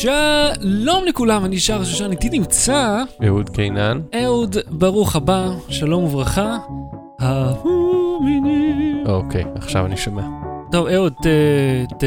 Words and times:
שלום 0.00 1.04
לכולם, 1.06 1.44
אני 1.44 1.58
שר 1.58 1.84
שושן, 1.84 2.10
איתי 2.10 2.30
נמצא 2.30 3.02
אהוד 3.26 3.50
קינן. 3.50 4.00
אהוד, 4.24 4.56
ברוך 4.68 5.16
הבא, 5.16 5.48
שלום 5.68 6.04
וברכה. 6.04 6.56
אהבו 7.20 8.20
מיני. 8.24 9.02
אוקיי, 9.06 9.44
עכשיו 9.54 9.86
אני 9.86 9.96
שומע. 9.96 10.22
טוב, 10.72 10.86
אהוד, 10.86 11.12
ת, 11.12 11.26
ת, 11.98 12.04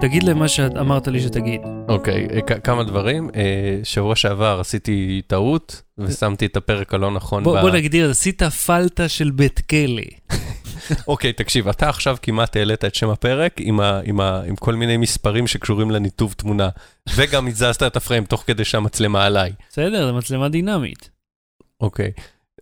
תגיד 0.00 0.22
למה 0.22 0.48
שאמרת 0.48 1.08
לי 1.08 1.20
שתגיד. 1.20 1.60
אוקיי, 1.88 2.26
אה, 2.32 2.40
כמה 2.60 2.84
דברים. 2.84 3.30
אה, 3.36 3.80
שבוע 3.84 4.16
שעבר 4.16 4.58
עשיתי 4.60 5.22
טעות 5.26 5.82
ושמתי 5.98 6.46
את 6.46 6.56
הפרק 6.56 6.94
הלא 6.94 7.10
נכון. 7.10 7.42
בוא, 7.42 7.58
ב- 7.58 7.60
בוא 7.60 7.70
נגדיר, 7.70 8.10
עשית 8.10 8.42
פלטה 8.42 9.08
של 9.08 9.30
בית 9.30 9.60
כלא. 9.60 10.02
אוקיי, 11.08 11.32
תקשיב, 11.32 11.68
אתה 11.68 11.88
עכשיו 11.88 12.16
כמעט 12.22 12.56
העלית 12.56 12.84
את 12.84 12.94
שם 12.94 13.10
הפרק 13.10 13.54
עם, 13.58 13.80
ה, 13.80 14.00
עם, 14.04 14.20
ה, 14.20 14.42
עם 14.46 14.56
כל 14.56 14.74
מיני 14.74 14.96
מספרים 14.96 15.46
שקשורים 15.46 15.90
לניתוב 15.90 16.32
תמונה, 16.32 16.68
וגם 17.16 17.48
הזזת 17.48 17.82
את 17.82 17.96
הפריים 17.96 18.24
תוך 18.24 18.44
כדי 18.46 18.64
שהמצלמה 18.64 19.24
עליי. 19.26 19.52
בסדר, 19.70 20.06
זו 20.06 20.14
מצלמה 20.14 20.48
דינמית. 20.48 21.10
אוקיי, 21.80 22.12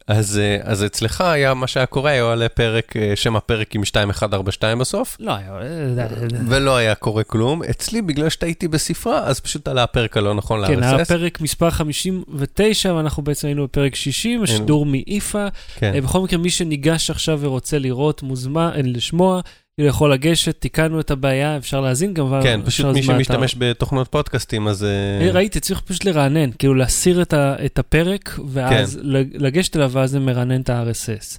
אז, 0.09 0.39
אה, 0.39 0.57
אז 0.62 0.85
אצלך 0.85 1.21
היה, 1.21 1.55
מה 1.55 1.67
שהיה 1.67 1.87
קורה, 1.87 2.11
היה 2.11 2.23
עולה 2.23 2.48
פרק, 2.48 2.97
אה, 2.97 3.12
שם 3.17 3.37
הפרק 3.37 3.75
עם 3.75 3.80
2142 3.80 4.79
בסוף, 4.79 5.17
לא, 5.21 5.33
אה, 5.33 5.39
אה, 5.39 6.07
ולא 6.48 6.77
היה 6.77 6.95
קורה 6.95 7.25
כלום. 7.25 7.62
אצלי, 7.62 8.03
בגלל 8.03 8.29
שהייתי 8.29 8.69
בספרה, 8.69 9.19
אז 9.19 9.41
פשוט 9.41 9.69
עלה 9.69 9.83
הפרק 9.83 10.17
הלא 10.17 10.34
נכון 10.34 10.67
כן, 10.67 10.83
היה. 10.83 11.05
פרק 11.05 11.41
מספר 11.41 11.71
59, 11.71 12.95
ואנחנו 12.95 13.23
בעצם 13.23 13.47
היינו 13.47 13.65
בפרק 13.65 13.95
60, 13.95 14.43
השידור 14.43 14.87
מאיפה. 14.87 15.47
כן. 15.77 16.01
בכל 16.03 16.20
מקרה, 16.20 16.39
מי 16.39 16.51
שניגש 16.51 17.11
עכשיו 17.11 17.39
ורוצה 17.43 17.79
לראות, 17.79 18.23
מוזמן, 18.23 18.70
לשמוע, 18.84 19.41
כאילו 19.78 19.88
יכול 19.88 20.12
לגשת, 20.12 20.60
תיקנו 20.60 21.00
את 21.00 21.10
הבעיה, 21.10 21.56
אפשר 21.56 21.80
להאזין 21.80 22.14
גם. 22.14 22.41
כן, 22.42 22.60
פשוט 22.64 22.86
מי. 22.86 23.02
שמשתמש 23.02 23.55
בתוכנות 23.59 24.09
פודקאסטים, 24.09 24.69
אז... 24.69 24.84
אה, 24.84 24.88
אה, 25.27 25.30
ראיתי, 25.30 25.60
צריך 25.60 25.80
פשוט 25.80 26.05
לרענן, 26.05 26.50
כאילו 26.53 26.75
להסיר 26.75 27.22
את, 27.22 27.33
ה, 27.33 27.56
את 27.66 27.78
הפרק, 27.78 28.38
ואז 28.48 28.97
כן. 28.97 29.00
לגשת 29.34 29.77
אליו, 29.77 29.91
ואז 29.92 30.11
זה 30.11 30.20
מרענן 30.20 30.61
את 30.61 30.70
ה-RSS. 30.70 31.38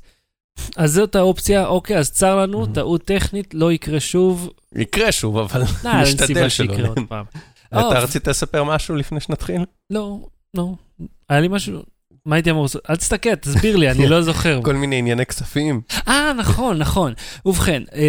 אז 0.78 0.94
זאת 0.94 1.16
האופציה, 1.16 1.68
אוקיי, 1.68 1.98
אז 1.98 2.12
צר 2.12 2.36
לנו. 2.36 2.66
טעות 2.66 3.04
טכנית, 3.04 3.54
לא 3.54 3.72
יקרה 3.72 4.00
שוב. 4.00 4.50
יקרה 4.76 5.12
שוב, 5.12 5.38
אבל 5.38 5.62
לא, 5.84 5.90
אין 5.90 6.02
נשתדל 6.02 6.26
סיבה 6.26 6.50
שלא. 6.50 6.74
שיקרה 6.74 6.88
עוד 6.88 7.00
פעם. 7.10 7.26
אתה 7.68 8.00
רצית 8.00 8.28
לספר 8.28 8.64
משהו 8.64 8.96
לפני 8.96 9.20
שנתחיל? 9.20 9.62
לא, 9.90 10.20
לא. 10.54 10.74
היה 11.30 11.40
לי 11.40 11.48
משהו, 11.48 11.84
מה 12.26 12.36
הייתי 12.36 12.52
אמור 12.52 12.64
לעשות? 12.64 12.82
אל 12.90 12.96
תסתכל, 12.96 13.36
תסביר 13.36 13.76
לי, 13.76 13.92
אני 13.92 14.08
לא 14.08 14.22
זוכר. 14.30 14.60
כל 14.64 14.74
מיני 14.76 14.96
ענייני 14.96 15.26
כספים. 15.26 15.82
אה, 16.08 16.34
נכון, 16.38 16.78
נכון. 16.78 17.14
ובכן, 17.46 17.84
אה, 17.96 18.02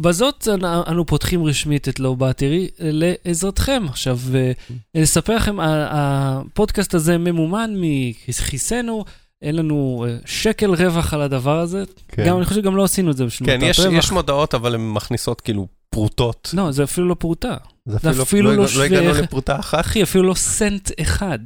בזאת 0.00 0.48
אנ- 0.54 0.64
אנו 0.64 1.06
פותחים 1.06 1.44
רשמית 1.44 1.88
את 1.88 2.00
לואו 2.00 2.16
באטרי 2.16 2.68
אה, 2.80 2.88
לעזרתכם. 2.92 3.82
עכשיו, 3.88 4.18
אה, 4.34 4.52
נספר 5.02 5.36
לכם, 5.36 5.56
הפודקאסט 5.60 6.94
הזה 6.94 7.18
ממומן 7.18 7.70
מכיסנו, 7.76 9.04
אין 9.42 9.56
לנו 9.56 10.04
אה, 10.08 10.16
שקל 10.26 10.70
רווח 10.74 11.14
על 11.14 11.20
הדבר 11.22 11.58
הזה. 11.58 11.84
גם, 12.26 12.36
אני 12.36 12.44
חושב 12.44 12.60
שגם 12.60 12.76
לא 12.76 12.84
עשינו 12.84 13.10
את 13.10 13.16
זה 13.16 13.24
בשביל 13.26 13.48
כן, 13.48 13.58
יש, 13.62 13.80
רווח. 13.80 13.98
יש 13.98 14.12
מודעות, 14.12 14.54
אבל 14.54 14.74
הן 14.74 14.92
מכניסות 14.92 15.40
כאילו 15.40 15.66
פרוטות. 15.90 16.50
לא, 16.56 16.72
זה 16.72 16.84
אפילו 16.84 17.08
לא 17.08 17.14
פרוטה. 17.18 17.56
זה 17.86 18.22
אפילו 18.22 18.50
לא 18.50 18.56
לא 18.56 18.68
שווה 18.68 18.84
הגענו 18.84 19.06
ערך. 19.08 19.20
לפרוטה 19.20 19.58
אחת. 19.58 19.80
אחי, 19.80 20.02
אפילו 20.02 20.24
לא 20.24 20.34
סנט 20.34 20.90
אחד. 21.00 21.38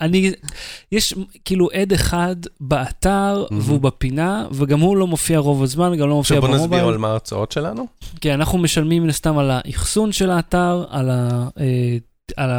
אני, 0.00 0.32
יש 0.92 1.14
כאילו 1.44 1.68
עד 1.72 1.92
אחד 1.92 2.36
באתר. 2.60 3.44
והוא 3.50 3.80
בפינה, 3.80 4.46
וגם 4.52 4.80
הוא 4.80 4.96
לא 4.96 5.06
מופיע 5.06 5.38
רוב 5.38 5.62
הזמן, 5.62 5.96
גם 5.96 6.08
לא 6.08 6.14
מופיע 6.14 6.38
עכשיו 6.38 6.50
בוא 6.50 6.58
במובייל. 6.58 6.80
נסביר 6.80 6.94
על 6.94 6.98
מה 6.98 7.08
ההוצאות 7.08 7.52
שלנו. 7.52 7.86
כן, 8.20 8.30
אנחנו 8.32 8.58
משלמים 8.58 9.02
מן 9.02 9.08
הסתם 9.08 9.38
על 9.38 9.50
האחסון 9.50 10.12
של 10.12 10.30
האתר, 10.30 10.84
על, 10.90 11.10
ה, 11.10 11.48
אה, 11.60 11.96
על 12.36 12.50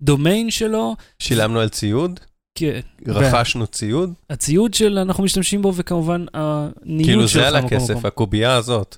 הדומיין 0.00 0.50
שלו, 0.50 0.94
שילמנו 1.18 1.60
על 1.60 1.68
ציוד, 1.68 2.20
כן, 2.54 2.80
רכשנו 3.06 3.66
ציוד, 3.66 4.12
הציוד 4.30 4.74
שאנחנו 4.74 5.24
משתמשים 5.24 5.62
בו, 5.62 5.72
וכמובן 5.74 6.24
הניוד 6.34 7.04
כאילו 7.04 7.28
שלך 7.28 7.42
זה 7.42 7.48
עלה 7.48 7.60
במקום 7.60 7.78
כסף, 7.78 7.90
למקום. 7.90 8.06
הקובייה 8.06 8.54
הזאת. 8.54 8.96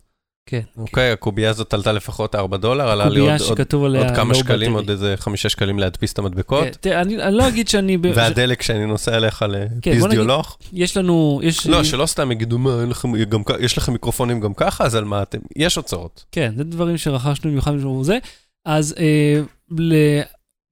כן, 0.61 0.81
אוקיי, 0.83 1.11
הקובייה 1.11 1.51
הזאת 1.51 1.75
עלתה 1.75 1.93
לפחות 1.93 2.35
4 2.35 2.57
דולר, 2.57 2.89
עלה 2.89 3.09
לי 3.09 3.21
עוד- 3.21 3.31
עוד- 3.73 3.97
עוד 3.97 4.11
כמה 4.17 4.33
low 4.35 4.37
שקלים, 4.37 4.73
battery. 4.73 4.75
עוד 4.77 4.91
איזה 4.91 5.15
5 5.17 5.47
שקלים 5.47 5.79
להדפיס 5.79 6.13
את 6.13 6.19
המדבקות. 6.19 6.65
כן, 6.65 6.71
תראה, 6.81 7.01
אני 7.01 7.23
אני 7.23 7.35
לא 7.37 7.49
אגיד 7.49 7.69
שאני... 7.69 7.97
ב- 7.97 8.13
והדלק 8.15 8.63
שאני 8.63 8.87
נוסע 8.87 9.17
אליך 9.17 9.45
כן, 9.83 9.91
לפיזדיולוך. 9.91 10.59
יש 10.73 10.97
לנו... 10.97 11.41
יש 11.43 11.67
לא, 11.67 11.85
שלא 11.85 12.07
סתם 12.07 12.33
יגידו, 12.33 12.59
מה, 12.59 12.81
אין 12.81 12.89
לכם, 12.91 13.25
גם 13.25 13.41
יש 13.61 13.79
לכם 13.79 13.93
מיקרופונים 13.93 14.41
גם 14.41 14.55
ככה, 14.55 14.85
אז 14.85 14.95
על 14.95 15.05
מה 15.05 15.23
אתם? 15.23 15.39
יש 15.57 15.77
הוצאות. 15.77 16.25
כן, 16.33 16.53
זה 16.57 16.65
דברים 16.65 16.97
שרכשנו 16.99 17.51
במיוחד 17.51 17.77
בשביל 17.77 18.03
זה. 18.03 18.19
אז 18.67 18.95
אה, 18.99 19.41
ל... 19.79 19.95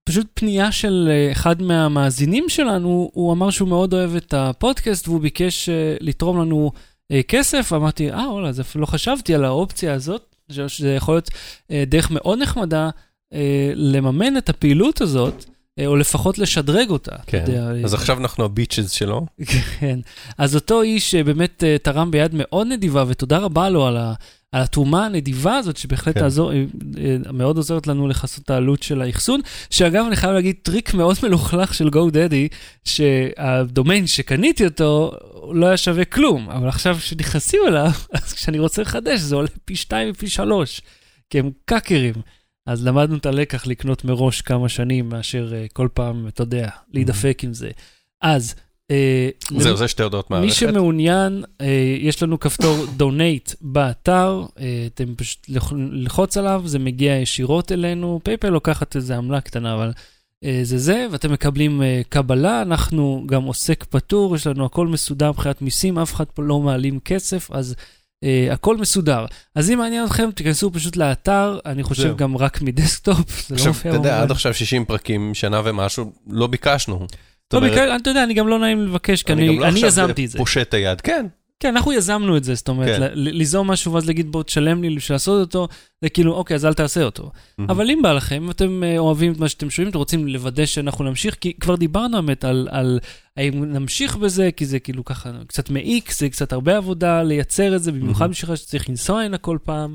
פשוט 0.09 0.27
פנייה 0.35 0.73
של 0.73 1.09
אה, 1.11 1.33
אחד 1.33 1.63
מהמאזינים 1.63 2.49
שלנו, 2.49 3.11
הוא 3.15 3.33
אמר 3.33 3.51
שהוא 3.51 3.69
מאוד 3.69 3.95
אוהב 3.95 4.17
את 4.17 4.35
הפודקאסט 4.35 5.09
והוא 5.09 5.21
ביקש 5.21 5.69
אה, 5.69 5.75
לתרום 6.01 6.41
לנו 6.41 6.73
כסף. 7.29 7.73
אמרתי, 7.73 8.11
אה, 8.11 8.33
וואלה, 8.33 8.49
אז 8.49 8.61
אפילו 8.61 8.83
לא 8.83 8.87
חשבתי 8.87 9.35
על 9.35 9.45
האופציה 9.45 9.95
הזאת, 9.95 10.37
שזה 10.49 10.95
יכול 10.95 11.15
להיות 11.15 11.31
אה, 11.71 11.85
דרך 11.87 12.11
מאוד 12.11 12.39
נחמדה 12.39 12.91
אה, 13.33 13.73
לממן 13.75 14.37
את 14.37 14.49
הפעילות 14.49 15.01
הזאת, 15.01 15.45
אה, 15.79 15.87
או 15.87 15.97
לפחות 15.97 16.39
לשדרג 16.39 16.91
אותה. 16.91 17.17
כן, 17.27 17.45
יודע, 17.49 17.71
אז 17.85 17.95
אה, 17.95 17.99
עכשיו 17.99 18.19
אנחנו 18.19 18.45
ה 18.45 18.50
bitches 18.51 18.91
שלו. 18.91 19.27
כן. 19.81 19.99
אז 20.39 20.55
אותו 20.55 20.83
איש 20.83 21.15
אה, 21.15 21.25
באמת 21.25 21.65
אה, 21.65 21.77
תרם 21.83 22.11
ביד 22.11 22.31
מאוד 22.35 22.67
נדיבה, 22.67 23.05
ותודה 23.09 23.39
רבה 23.39 23.69
לו 23.71 23.87
על, 23.87 23.97
ה, 23.97 24.15
על 24.53 24.63
התרומה 24.63 25.07
הנדיבה 25.07 25.57
הזאת, 25.57 25.77
שבהחלט 25.77 26.15
כן. 26.15 26.21
תעזור, 26.21 26.53
אה, 26.53 26.65
אה, 26.99 27.17
מאוד 27.33 27.57
עוזרת 27.57 27.87
לנו 27.87 28.09
לכסות 28.09 28.45
את 28.45 28.51
העלות 28.51 28.83
של 28.83 29.03
האחסון. 29.03 29.41
שאגב, 29.71 30.05
אני 30.07 30.17
חייב 30.17 30.33
להגיד, 30.33 30.57
טריק 30.63 30.95
מאוד 30.95 31.17
מלוכלך 31.23 31.75
של 31.75 31.89
GoDaddy, 31.89 32.55
שהדומיין 32.85 34.07
שקניתי 34.07 34.65
אותו, 34.65 35.13
לא 35.53 35.67
היה 35.67 35.77
שווה 35.77 36.05
כלום, 36.05 36.51
אבל 36.51 36.69
עכשיו 36.69 36.97
כשנכנסים 36.97 37.61
אליו, 37.67 37.91
אז 38.15 38.33
כשאני 38.33 38.59
רוצה 38.59 38.83
לחדש, 38.83 39.21
זה 39.21 39.37
עולה 39.37 39.49
פי 39.65 39.77
שתיים 39.77 40.11
ופי 40.11 40.29
שלוש, 40.29 40.81
כי 41.31 41.39
הם 41.39 41.51
קאקרים. 41.65 42.15
אז 42.67 42.87
למדנו 42.87 43.17
את 43.17 43.27
הלקח 43.27 43.67
לקנות 43.67 44.05
מראש 44.05 44.41
כמה 44.41 44.69
שנים, 44.69 45.09
מאשר 45.09 45.53
אה, 45.55 45.67
כל 45.73 45.89
פעם, 45.95 46.29
אתה 46.29 46.43
יודע, 46.43 46.69
להידפק 46.93 47.41
עם 47.45 47.55
זה. 47.55 47.71
אז... 48.23 48.55
אה, 48.91 49.29
זהו, 49.59 49.77
זה 49.77 49.89
שתי 49.89 50.03
הודעות 50.03 50.31
מהמערכת. 50.31 50.55
שמעוניין, 50.57 51.45
אה, 51.61 51.67
יש 52.01 52.23
לנו 52.23 52.41
כפתור 52.41 52.87
donate 52.97 53.53
באתר, 53.61 54.43
אה, 54.61 54.87
אתם 54.95 55.15
פשוט 55.17 55.47
לח- 55.49 55.73
ללחוץ 55.73 56.37
עליו, 56.37 56.63
זה 56.67 56.79
מגיע 56.79 57.13
ישירות 57.17 57.73
אלינו, 57.73 58.21
PayPal 58.25 58.49
לוקחת 58.51 58.97
איזה 58.97 59.17
עמלה 59.17 59.41
קטנה, 59.41 59.75
אבל 59.75 59.91
זה 60.63 60.79
זה, 60.79 61.07
ואתם 61.11 61.33
מקבלים 61.33 61.83
קבלה, 62.09 62.63
אנחנו 62.63 63.23
גם 63.27 63.43
עוסק 63.43 63.85
פטור, 63.85 64.37
יש 64.37 64.47
לנו 64.47 64.65
הכל 64.67 64.87
מסודר 64.87 65.31
מבחינת 65.31 65.63
מיסים, 65.63 65.99
אף 65.99 66.15
אחד 66.15 66.25
פה 66.25 66.43
לא 66.43 66.61
מעלים 66.61 67.01
כסף, 67.01 67.51
אז 67.53 67.75
הכל 68.51 68.77
מסודר. 68.77 69.25
אז 69.55 69.71
אם 69.71 69.79
מעניין 69.79 70.05
אתכם, 70.07 70.31
תיכנסו 70.35 70.73
פשוט 70.73 70.97
לאתר, 70.97 71.59
אני 71.67 71.83
חושב 71.83 72.03
זהו. 72.03 72.17
גם 72.17 72.37
רק 72.37 72.63
מדסקטופ, 72.63 73.19
זה 73.49 73.55
לא 73.55 73.57
עכשיו, 73.57 73.73
מופיע 73.73 73.91
אתה 73.91 73.99
יודע. 73.99 74.23
עד 74.23 74.31
עכשיו 74.31 74.55
60 74.55 74.85
פרקים, 74.85 75.35
שנה 75.35 75.61
ומשהו, 75.65 76.13
לא 76.31 76.47
ביקשנו. 76.47 77.07
לא, 77.53 77.59
אומרת, 77.59 77.73
בעיקר, 77.73 77.97
אתה 77.97 78.11
יודע, 78.11 78.25
אני 78.25 78.35
גם 78.35 78.49
לא 78.49 78.59
נעים 78.59 78.87
לבקש, 78.87 79.23
כי 79.23 79.33
אני 79.33 79.49
אני 79.49 79.59
לא 79.59 79.69
אני 79.69 79.81
יזמתי 79.81 80.25
את 80.25 80.31
זה. 80.31 80.39
פושט 80.39 80.69
את 80.69 80.75
היד. 80.75 81.01
כן, 81.01 81.27
כן, 81.63 81.69
אנחנו 81.69 81.93
יזמנו 81.93 82.37
את 82.37 82.45
זה, 82.45 82.55
זאת 82.55 82.69
אומרת, 82.69 82.99
כן. 82.99 83.09
ליזום 83.15 83.71
משהו 83.71 83.93
ואז 83.93 84.07
להגיד 84.07 84.33
בוא 84.33 84.43
תשלם 84.43 84.83
לי 84.83 84.97
בשביל 84.97 85.15
לעשות 85.15 85.41
אותו, 85.41 85.69
זה 86.01 86.09
כאילו, 86.09 86.33
אוקיי, 86.35 86.55
אז 86.55 86.67
אל 86.67 86.75
תעשה 86.75 87.03
אותו. 87.03 87.31
אבל 87.69 87.91
אם 87.91 88.03
בא 88.03 88.13
לכם, 88.13 88.43
אם 88.43 88.51
אתם 88.51 88.85
אה, 88.85 88.99
אוהבים 88.99 89.33
את 89.33 89.39
מה 89.39 89.49
שאתם 89.49 89.71
שומעים, 89.71 89.91
אתם 89.91 89.99
רוצים 89.99 90.29
לוודא 90.29 90.67
שאנחנו 90.67 91.05
נמשיך, 91.05 91.37
כי 91.41 91.53
כבר 91.61 91.77
דיברנו 91.77 92.23
באמת 92.23 92.45
על, 92.45 92.69
על 92.71 93.01
האם 93.37 93.65
נמשיך 93.65 94.17
בזה, 94.17 94.51
כי 94.57 94.67
זה 94.67 94.79
כאילו 94.79 95.05
ככה 95.05 95.31
קצת 95.47 95.71
מעיק, 95.71 96.13
זה 96.13 96.29
קצת 96.29 96.53
הרבה 96.53 96.77
עבודה 96.77 97.23
לייצר 97.23 97.77
את 97.77 97.83
זה, 97.83 97.93
במיוחד 97.93 98.21
מהמם. 98.21 98.33
בשבילך 98.33 98.57
שצריך 98.57 98.89
לנסוע 98.89 99.21
הנה 99.21 99.39
כל 99.39 99.59
פעם. 99.65 99.95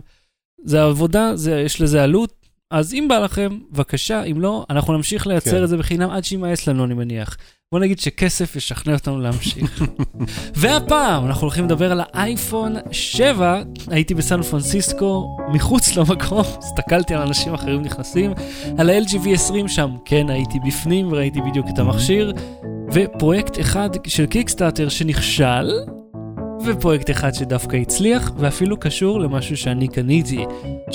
זה 0.63 0.83
עבודה, 0.83 1.35
זה, 1.35 1.61
יש 1.65 1.81
לזה 1.81 2.03
עלות, 2.03 2.36
אז 2.71 2.93
אם 2.93 3.05
בא 3.09 3.19
לכם, 3.19 3.59
בבקשה, 3.71 4.23
אם 4.23 4.41
לא, 4.41 4.65
אנחנו 4.69 4.93
נמשיך 4.93 5.27
לייצר 5.27 5.51
כן. 5.51 5.63
את 5.63 5.69
זה 5.69 5.77
בחינם 5.77 6.09
עד 6.09 6.23
שימאס 6.23 6.67
לנו, 6.67 6.85
אני 6.85 6.93
מניח. 6.93 7.37
בוא 7.71 7.79
נגיד 7.79 7.99
שכסף 7.99 8.55
ישכנע 8.55 8.93
אותנו 8.93 9.19
להמשיך. 9.19 9.83
והפעם 10.55 11.25
אנחנו 11.25 11.41
הולכים 11.41 11.65
לדבר 11.65 11.91
על 11.91 12.01
האייפון 12.03 12.75
7. 12.91 13.61
הייתי 13.87 14.13
בסן 14.13 14.41
פרנסיסקו, 14.41 15.37
מחוץ 15.53 15.95
למקום, 15.95 16.43
הסתכלתי 16.63 17.15
על 17.15 17.21
אנשים 17.21 17.53
אחרים 17.53 17.81
נכנסים, 17.81 18.33
על 18.77 18.89
ה-LG 18.89 19.13
V20 19.13 19.67
שם, 19.67 19.89
כן, 20.05 20.29
הייתי 20.29 20.59
בפנים 20.67 21.11
וראיתי 21.11 21.41
בדיוק 21.41 21.67
את 21.73 21.79
המכשיר, 21.79 22.33
ופרויקט 22.93 23.59
אחד 23.59 23.89
של 24.07 24.25
קיקסטארטר 24.25 24.89
שנכשל, 24.89 25.71
ופרויקט 26.65 27.11
אחד 27.11 27.33
שדווקא 27.33 27.75
הצליח, 27.75 28.31
ואפילו 28.37 28.79
קשור 28.79 29.19
למשהו 29.19 29.57
שאני 29.57 29.87
קניתי. 29.87 30.45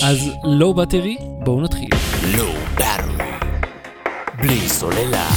אז 0.02 0.18
לא 0.44 0.72
בטרי, 0.72 1.16
בואו 1.44 1.60
נתחיל. 1.60 1.88
לואו 2.36 2.52
באטרי. 2.74 3.24
בלי 4.38 4.68
סוללה. 4.68 5.28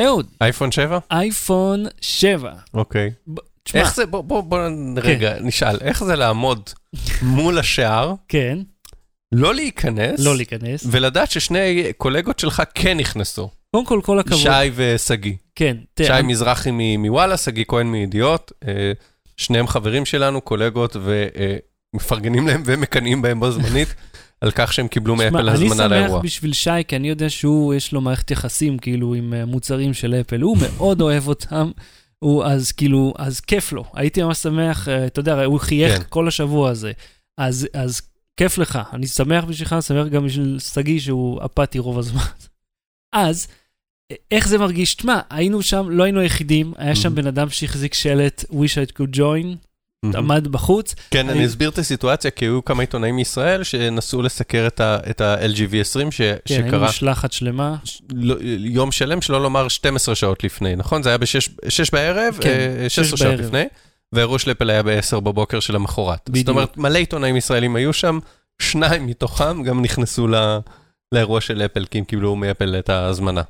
אהוד, 0.00 0.26
אייפון 0.40 0.72
7? 0.72 0.98
אייפון 1.10 1.84
7. 2.00 2.52
אוקיי. 2.74 3.10
ב- 3.34 3.38
תשמע, 3.64 3.80
איך 3.80 3.94
זה, 3.94 4.06
בוא, 4.06 4.20
בוא, 4.22 4.40
בוא 4.40 4.58
רגע, 4.96 5.34
נשאל, 5.40 5.76
איך 5.80 6.04
זה 6.04 6.16
לעמוד 6.16 6.70
מול 7.22 7.58
השער 7.58 8.14
כן, 8.28 8.58
לא 9.32 9.54
להיכנס, 9.54 10.20
לא 10.20 10.36
להיכנס. 10.36 10.86
ולדעת 10.90 11.30
ששני 11.30 11.92
קולגות 11.96 12.38
שלך 12.38 12.62
כן 12.74 12.96
נכנסו. 12.96 13.50
קודם 13.70 13.86
כל, 13.86 14.00
כל 14.04 14.18
הכבוד. 14.18 14.38
שי 14.38 14.70
ושגיא. 14.74 15.32
כן, 15.54 15.76
שי 15.98 16.04
תראה, 16.04 16.22
מזרחי 16.22 16.96
מוואלה, 16.98 17.36
שגיא 17.36 17.64
כהן 17.68 17.86
מידיעות. 17.86 18.52
אה, 18.68 18.92
שניהם 19.36 19.66
חברים 19.66 20.04
שלנו, 20.04 20.40
קולגות, 20.40 20.96
ומפרגנים 21.94 22.46
להם 22.46 22.62
ומקנאים 22.66 23.22
בהם 23.22 23.40
בו 23.40 23.50
זמנית, 23.50 23.94
על 24.40 24.50
כך 24.50 24.72
שהם 24.72 24.88
קיבלו 24.88 25.16
מאפל 25.16 25.48
אני 25.48 25.50
הזמנה 25.50 25.74
שמח 25.74 25.86
לאירוע. 25.86 26.20
בשביל 26.20 26.52
שי, 26.52 26.70
כי 26.88 26.96
אני 26.96 27.08
יודע 27.08 27.30
שהוא, 27.30 27.74
יש 27.74 27.92
לו 27.92 28.00
מערכת 28.00 28.30
יחסים 28.30 28.78
כאילו 28.78 29.14
עם 29.14 29.34
אה, 29.34 29.44
מוצרים 29.44 29.94
של 29.94 30.14
אפל, 30.14 30.40
הוא 30.40 30.56
מאוד 30.58 31.00
אוהב 31.00 31.28
אותם. 31.28 31.70
הוא, 32.18 32.44
אז 32.44 32.72
כאילו, 32.72 33.14
אז 33.18 33.40
כיף 33.40 33.72
לו. 33.72 33.84
הייתי 33.94 34.22
ממש 34.22 34.38
שמח, 34.38 34.88
אה, 34.88 35.06
אתה 35.06 35.20
יודע, 35.20 35.44
הוא 35.44 35.60
חייך 35.60 35.98
כן. 35.98 36.02
כל 36.08 36.28
השבוע 36.28 36.70
הזה. 36.70 36.92
אז, 37.38 37.68
אז 37.74 38.00
כיף 38.36 38.58
לך. 38.58 38.78
אני 38.92 39.06
שמח 39.06 39.44
בשבילך, 39.44 39.76
שמח 39.80 40.06
גם 40.06 40.26
בשביל 40.26 40.58
שגיא 40.58 41.00
שהוא 41.00 41.40
אפאתי 41.44 41.78
רוב 41.78 41.98
הזמן. 41.98 42.20
אז, 43.12 43.46
אה, 43.50 43.54
איך 44.30 44.48
זה 44.48 44.58
מרגיש? 44.58 44.94
תשמע, 44.94 45.20
היינו 45.30 45.62
שם, 45.62 45.86
לא 45.90 46.04
היינו 46.04 46.20
היחידים, 46.20 46.72
היה 46.76 46.96
שם 46.96 47.08
Mhm. 47.08 47.14
בן 47.14 47.26
אדם 47.26 47.50
שהחזיק 47.50 47.94
שלט 47.94 48.44
wish 48.50 48.54
I 48.88 49.00
could 49.00 49.16
join, 49.16 49.46
מהמם. 50.04 50.16
עמד 50.16 50.48
בחוץ. 50.48 50.94
כן, 51.10 51.28
אני- 51.28 51.46
אסביר 51.46 51.68
את 51.70 51.78
הסיטואציה, 51.78 52.30
כי 52.30 52.44
היו 52.44 52.64
כמה 52.64 52.82
עיתונאים 52.82 53.16
מישראל 53.16 53.62
שנסעו 53.62 54.22
לסקר 54.22 54.64
את 54.66 54.80
ה- 54.80 54.98
את 55.10 55.20
ה-LGV20 55.20 56.10
ש- 56.10 56.20
כן, 56.20 56.34
היינו 56.48 56.68
שקרה 56.68 56.88
משלחת 56.88 57.32
שלמה. 57.32 57.76
לא- 58.12 58.36
יום 58.58 58.92
שלם, 58.92 59.20
שלא 59.22 59.42
לומר 59.42 59.68
12 59.68 60.14
שעות 60.14 60.44
לפני, 60.44 60.76
נכון? 60.76 61.02
זה 61.02 61.08
היה 61.08 61.18
ב-6 61.18 61.90
בערב, 61.92 62.38
כן, 62.40 62.74
אה, 62.82 62.88
16 62.88 63.16
שעות. 63.18 63.40
לפני, 63.40 63.64
והאירוע 64.12 64.38
של 64.38 64.50
אפל 64.50 64.70
היה 64.70 64.82
ב-10 64.82 65.20
בבוקר 65.20 65.60
של 65.60 65.76
המחרת. 65.76 66.30
זאת 66.36 66.48
אומרת, 66.48 66.76
מלא 66.78 66.98
עיתונאים 66.98 67.36
ישראלים 67.36 67.76
היו 67.76 67.92
שם, 67.92 68.18
שניים 68.62 69.06
מתוכם 69.06 69.62
גם 69.62 69.82
נכנסו 69.82 70.28
לאירוע 71.12 71.40
של 71.40 71.62
אפל, 71.62 71.84
כי 71.84 71.98
הם 71.98 72.04
קיבלו 72.04 72.36
מאפל 72.36 72.76
את 72.78 72.88
ההזמנה. 72.88 73.42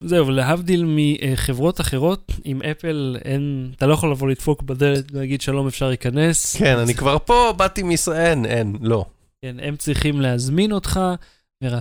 זהו, 0.00 0.26
ולהבדיל 0.26 0.84
מחברות 0.88 1.80
אחרות, 1.80 2.32
עם 2.44 2.62
אפל 2.62 3.16
אין, 3.24 3.70
אתה 3.76 3.86
לא 3.86 3.94
יכול 3.94 4.10
לבוא 4.10 4.28
לדפוק 4.28 4.62
בדלת 4.62 5.04
ולהגיד 5.12 5.40
שלום, 5.40 5.66
אפשר 5.66 5.88
להיכנס. 5.88 6.56
כן, 6.56 6.78
אני 6.78 6.94
כבר 6.94 7.16
פה, 7.24 7.54
באתי 7.56 7.82
מישראל, 7.82 8.26
אין, 8.26 8.46
אין, 8.46 8.76
לא. 8.80 9.04
כן, 9.42 9.56
הם 9.62 9.76
צריכים 9.76 10.20
להזמין 10.20 10.72
אותך, 10.72 11.00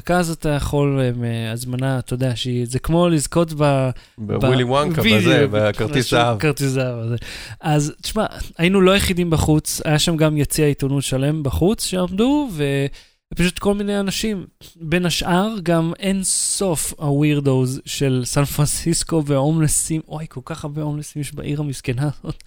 אז 0.09 0.29
אתה 0.29 0.49
יכול, 0.49 0.99
אה, 1.23 1.51
הזמנה, 1.51 1.99
אתה 1.99 2.13
יודע, 2.13 2.33
זה 2.63 2.79
כמו 2.79 3.09
לזכות 3.09 3.53
ב... 3.57 3.89
בווילי 4.17 4.63
וונקה, 4.63 5.01
בזה, 5.01 5.47
בכרטיס 5.51 6.11
זהב. 6.11 6.39
כרטיס 6.39 6.67
זהב. 6.67 6.97
הזה. 6.97 7.15
אז 7.61 7.93
תשמע, 8.01 8.25
היינו 8.57 8.81
לא 8.81 8.91
היחידים 8.91 9.29
בחוץ, 9.29 9.81
היה 9.85 9.99
שם 9.99 10.17
גם 10.17 10.37
יציע 10.37 10.65
עיתונות 10.65 11.03
שלם 11.03 11.43
בחוץ 11.43 11.85
שעמדו, 11.85 12.49
ופשוט 13.35 13.59
כל 13.59 13.73
מיני 13.73 13.99
אנשים. 13.99 14.45
בין 14.75 15.05
השאר, 15.05 15.55
גם 15.63 15.93
אין 15.99 16.23
סוף 16.23 16.93
הווירדוז 16.97 17.81
של 17.85 18.21
סן 18.25 18.45
פרנסיסקו 18.45 19.25
וההומלסים, 19.25 20.01
אוי, 20.07 20.25
כל 20.29 20.41
כך 20.45 20.63
הרבה 20.63 20.81
הומלסים 20.81 21.21
יש 21.21 21.33
בעיר 21.33 21.59
המסכנה 21.59 22.09
הזאת. 22.19 22.43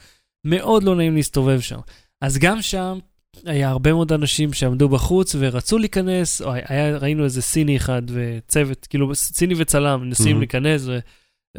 מאוד 0.46 0.82
לא 0.82 0.96
נעים 0.96 1.14
להסתובב 1.16 1.60
שם. 1.60 1.78
אז 2.20 2.38
גם 2.38 2.62
שם 2.62 2.98
היה 3.44 3.68
הרבה 3.70 3.92
מאוד 3.92 4.12
אנשים 4.12 4.52
שעמדו 4.52 4.88
בחוץ 4.88 5.36
ורצו 5.38 5.78
להיכנס, 5.78 6.42
או 6.42 6.52
היה, 6.52 6.96
ראינו 6.98 7.24
איזה 7.24 7.42
סיני 7.42 7.76
אחד 7.76 8.02
וצוות, 8.06 8.86
כאילו 8.90 9.14
סיני 9.14 9.54
וצלם 9.56 10.00
מנסים 10.02 10.36
Mhm. 10.36 10.38
להיכנס 10.38 10.82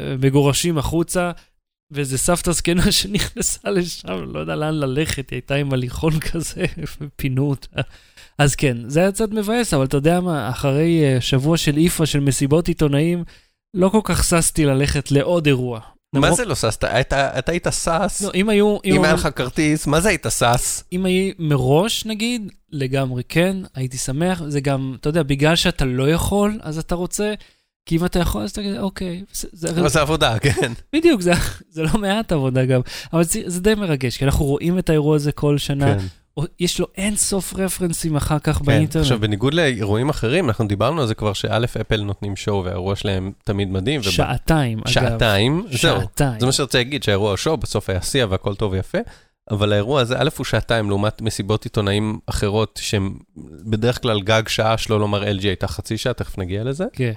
ומגורשים 0.00 0.78
החוצה, 0.78 1.30
ואיזה 1.90 2.18
סבתא 2.18 2.52
זקנה 2.52 2.92
שנכנסה 3.00 3.70
לשם, 3.70 4.08
לא 4.32 4.38
יודע 4.40 4.56
לאן 4.56 4.74
ללכת, 4.74 5.30
היא 5.30 5.36
הייתה 5.36 5.54
עם 5.54 5.72
הליכון 5.72 6.20
כזה, 6.20 6.64
ופינו 7.00 7.50
אותה. 7.50 7.80
אז 8.38 8.54
כן, 8.54 8.76
זה 8.86 9.00
היה 9.00 9.12
קצת 9.12 9.30
מבאס, 9.30 9.74
אבל 9.74 9.84
אתה 9.84 9.96
יודע 9.96 10.20
מה, 10.20 10.48
אחרי 10.50 11.02
אה, 11.04 11.20
שבוע 11.20 11.56
של 11.56 11.76
איפה, 11.76 12.06
של 12.06 12.20
מסיבות 12.20 12.68
עיתונאים, 12.68 13.24
לא 13.74 13.88
כל 13.88 14.00
כך 14.04 14.24
ששתי 14.24 14.64
ללכת 14.64 15.10
לעוד 15.12 15.46
אירוע. 15.46 15.80
מה 16.12 16.20
למרות- 16.20 16.36
זה 16.36 16.44
לא 16.44 16.54
שש? 16.54 16.64
אתה- 16.84 17.38
אתה 17.38 17.52
היית 17.52 17.66
שש? 17.70 18.22
לא, 18.22 18.30
אם 18.34 18.48
היו... 18.48 18.78
אם 18.84 19.04
היה 19.04 19.12
לך 19.12 19.28
כרטיס, 19.36 19.86
מה 19.86 20.00
זה 20.00 20.08
היית 20.08 20.26
שש? 20.30 20.82
אם 20.92 21.04
היה 21.06 21.32
מראש, 21.38 22.06
נגיד, 22.06 22.52
לגמרי 22.72 23.22
כן, 23.28 23.56
הייתי 23.74 23.98
שמח. 23.98 24.42
זה 24.48 24.60
גם, 24.60 24.96
אתה 25.00 25.08
יודע, 25.08 25.22
בגלל 25.22 25.56
שאתה 25.56 25.84
לא 25.84 26.10
יכול, 26.10 26.58
אז 26.62 26.78
אתה 26.78 26.94
רוצה, 26.94 27.34
כי 27.86 27.96
אם 27.96 28.04
אתה 28.04 28.18
יכול, 28.18 28.42
אז 28.42 28.50
אתה 28.50 28.60
תגיד, 28.60 28.76
אוקיי, 28.76 29.24
זה, 29.32 29.48
זה, 29.52 29.70
אבל 29.70 29.88
זה 29.88 30.00
עבודה, 30.00 30.38
כן. 30.38 30.72
בדיוק, 30.92 31.20
זה, 31.20 31.32
זה 31.70 31.82
לא 31.82 31.90
מעט 32.00 32.32
עבודה 32.32 32.64
גם, 32.64 32.80
אבל 33.12 33.24
זה, 33.24 33.40
זה 33.46 33.60
די 33.60 33.74
מרגש, 33.74 34.16
כי 34.16 34.24
אנחנו 34.24 34.44
רואים 34.44 34.78
את 34.78 34.90
האירוע 34.90 35.16
הזה 35.16 35.32
כל 35.32 35.58
שנה, 35.58 35.94
כן. 35.94 36.04
יש 36.60 36.80
לו 36.80 36.86
אין 36.96 37.16
סוף 37.16 37.54
רפרנסים 37.56 38.16
אחר 38.16 38.38
כך 38.38 38.58
כן. 38.58 38.64
באינטרנט. 38.64 39.02
עכשיו, 39.04 39.20
בניגוד 39.20 39.54
לאירועים 39.54 40.08
אחרים, 40.08 40.48
אנחנו 40.48 40.68
דיברנו 40.68 41.00
על 41.00 41.06
זה 41.06 41.14
כבר, 41.14 41.32
שא', 41.32 41.64
אפל 41.80 42.02
נותנים 42.02 42.36
שואו, 42.36 42.64
והאירוע 42.64 42.96
שלהם 42.96 43.32
תמיד 43.44 43.70
מדהים. 43.70 44.00
וב- 44.00 44.10
שעתיים, 44.10 44.78
אגב. 44.78 44.88
שעתיים, 44.88 45.62
זהו. 45.70 45.76
שעתיים. 46.00 46.40
זה 46.40 46.46
מה 46.46 46.52
שרציתי 46.52 46.78
להגיד, 46.78 47.02
שהאירוע 47.02 47.36
שואו, 47.36 47.56
בסוף 47.56 47.90
היה 47.90 48.02
שיא 48.02 48.24
והכל 48.24 48.54
טוב 48.54 48.72
ויפה, 48.72 48.98
אבל 49.50 49.72
האירוע 49.72 50.00
הזה, 50.00 50.16
א', 50.18 50.28
הוא 50.36 50.44
שעתיים 50.44 50.88
לעומת 50.88 51.22
מסיבות 51.22 51.64
עיתונאים 51.64 52.18
אחרות, 52.26 52.80
שהם 52.82 53.14
בדרך 53.64 54.02
כלל 54.02 54.20
גג 54.20 54.48
שעה, 54.48 54.78
שלא 54.78 55.00
לומר 55.00 55.22
LG 55.22 55.42
הייתה 55.42 55.68
חצי 55.68 55.98
שעה, 55.98 56.12
תכף 56.12 56.38
נגיע 56.38 56.64
לזה. 56.64 56.84
כן. 56.92 57.12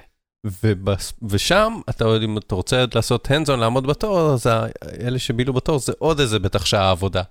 ושם, 1.30 1.74
אתה 1.90 2.06
יודע, 2.06 2.26
אם 2.26 2.38
אתה 2.38 2.56
רוצה 2.56 2.86
לעשות 2.96 3.32
הנדזון, 3.32 3.60
לעמוד 3.60 3.88
בתור, 3.88 4.20
אז 4.34 4.48
אלה 5.00 5.20
שבילו 5.20 5.54
בתור, 5.54 5.80
זה 5.80 5.94
עוד 6.00 6.20
איזה 6.20 6.40
בטח 6.40 6.66
שעה 6.66 6.92
עבודה. 6.92 7.22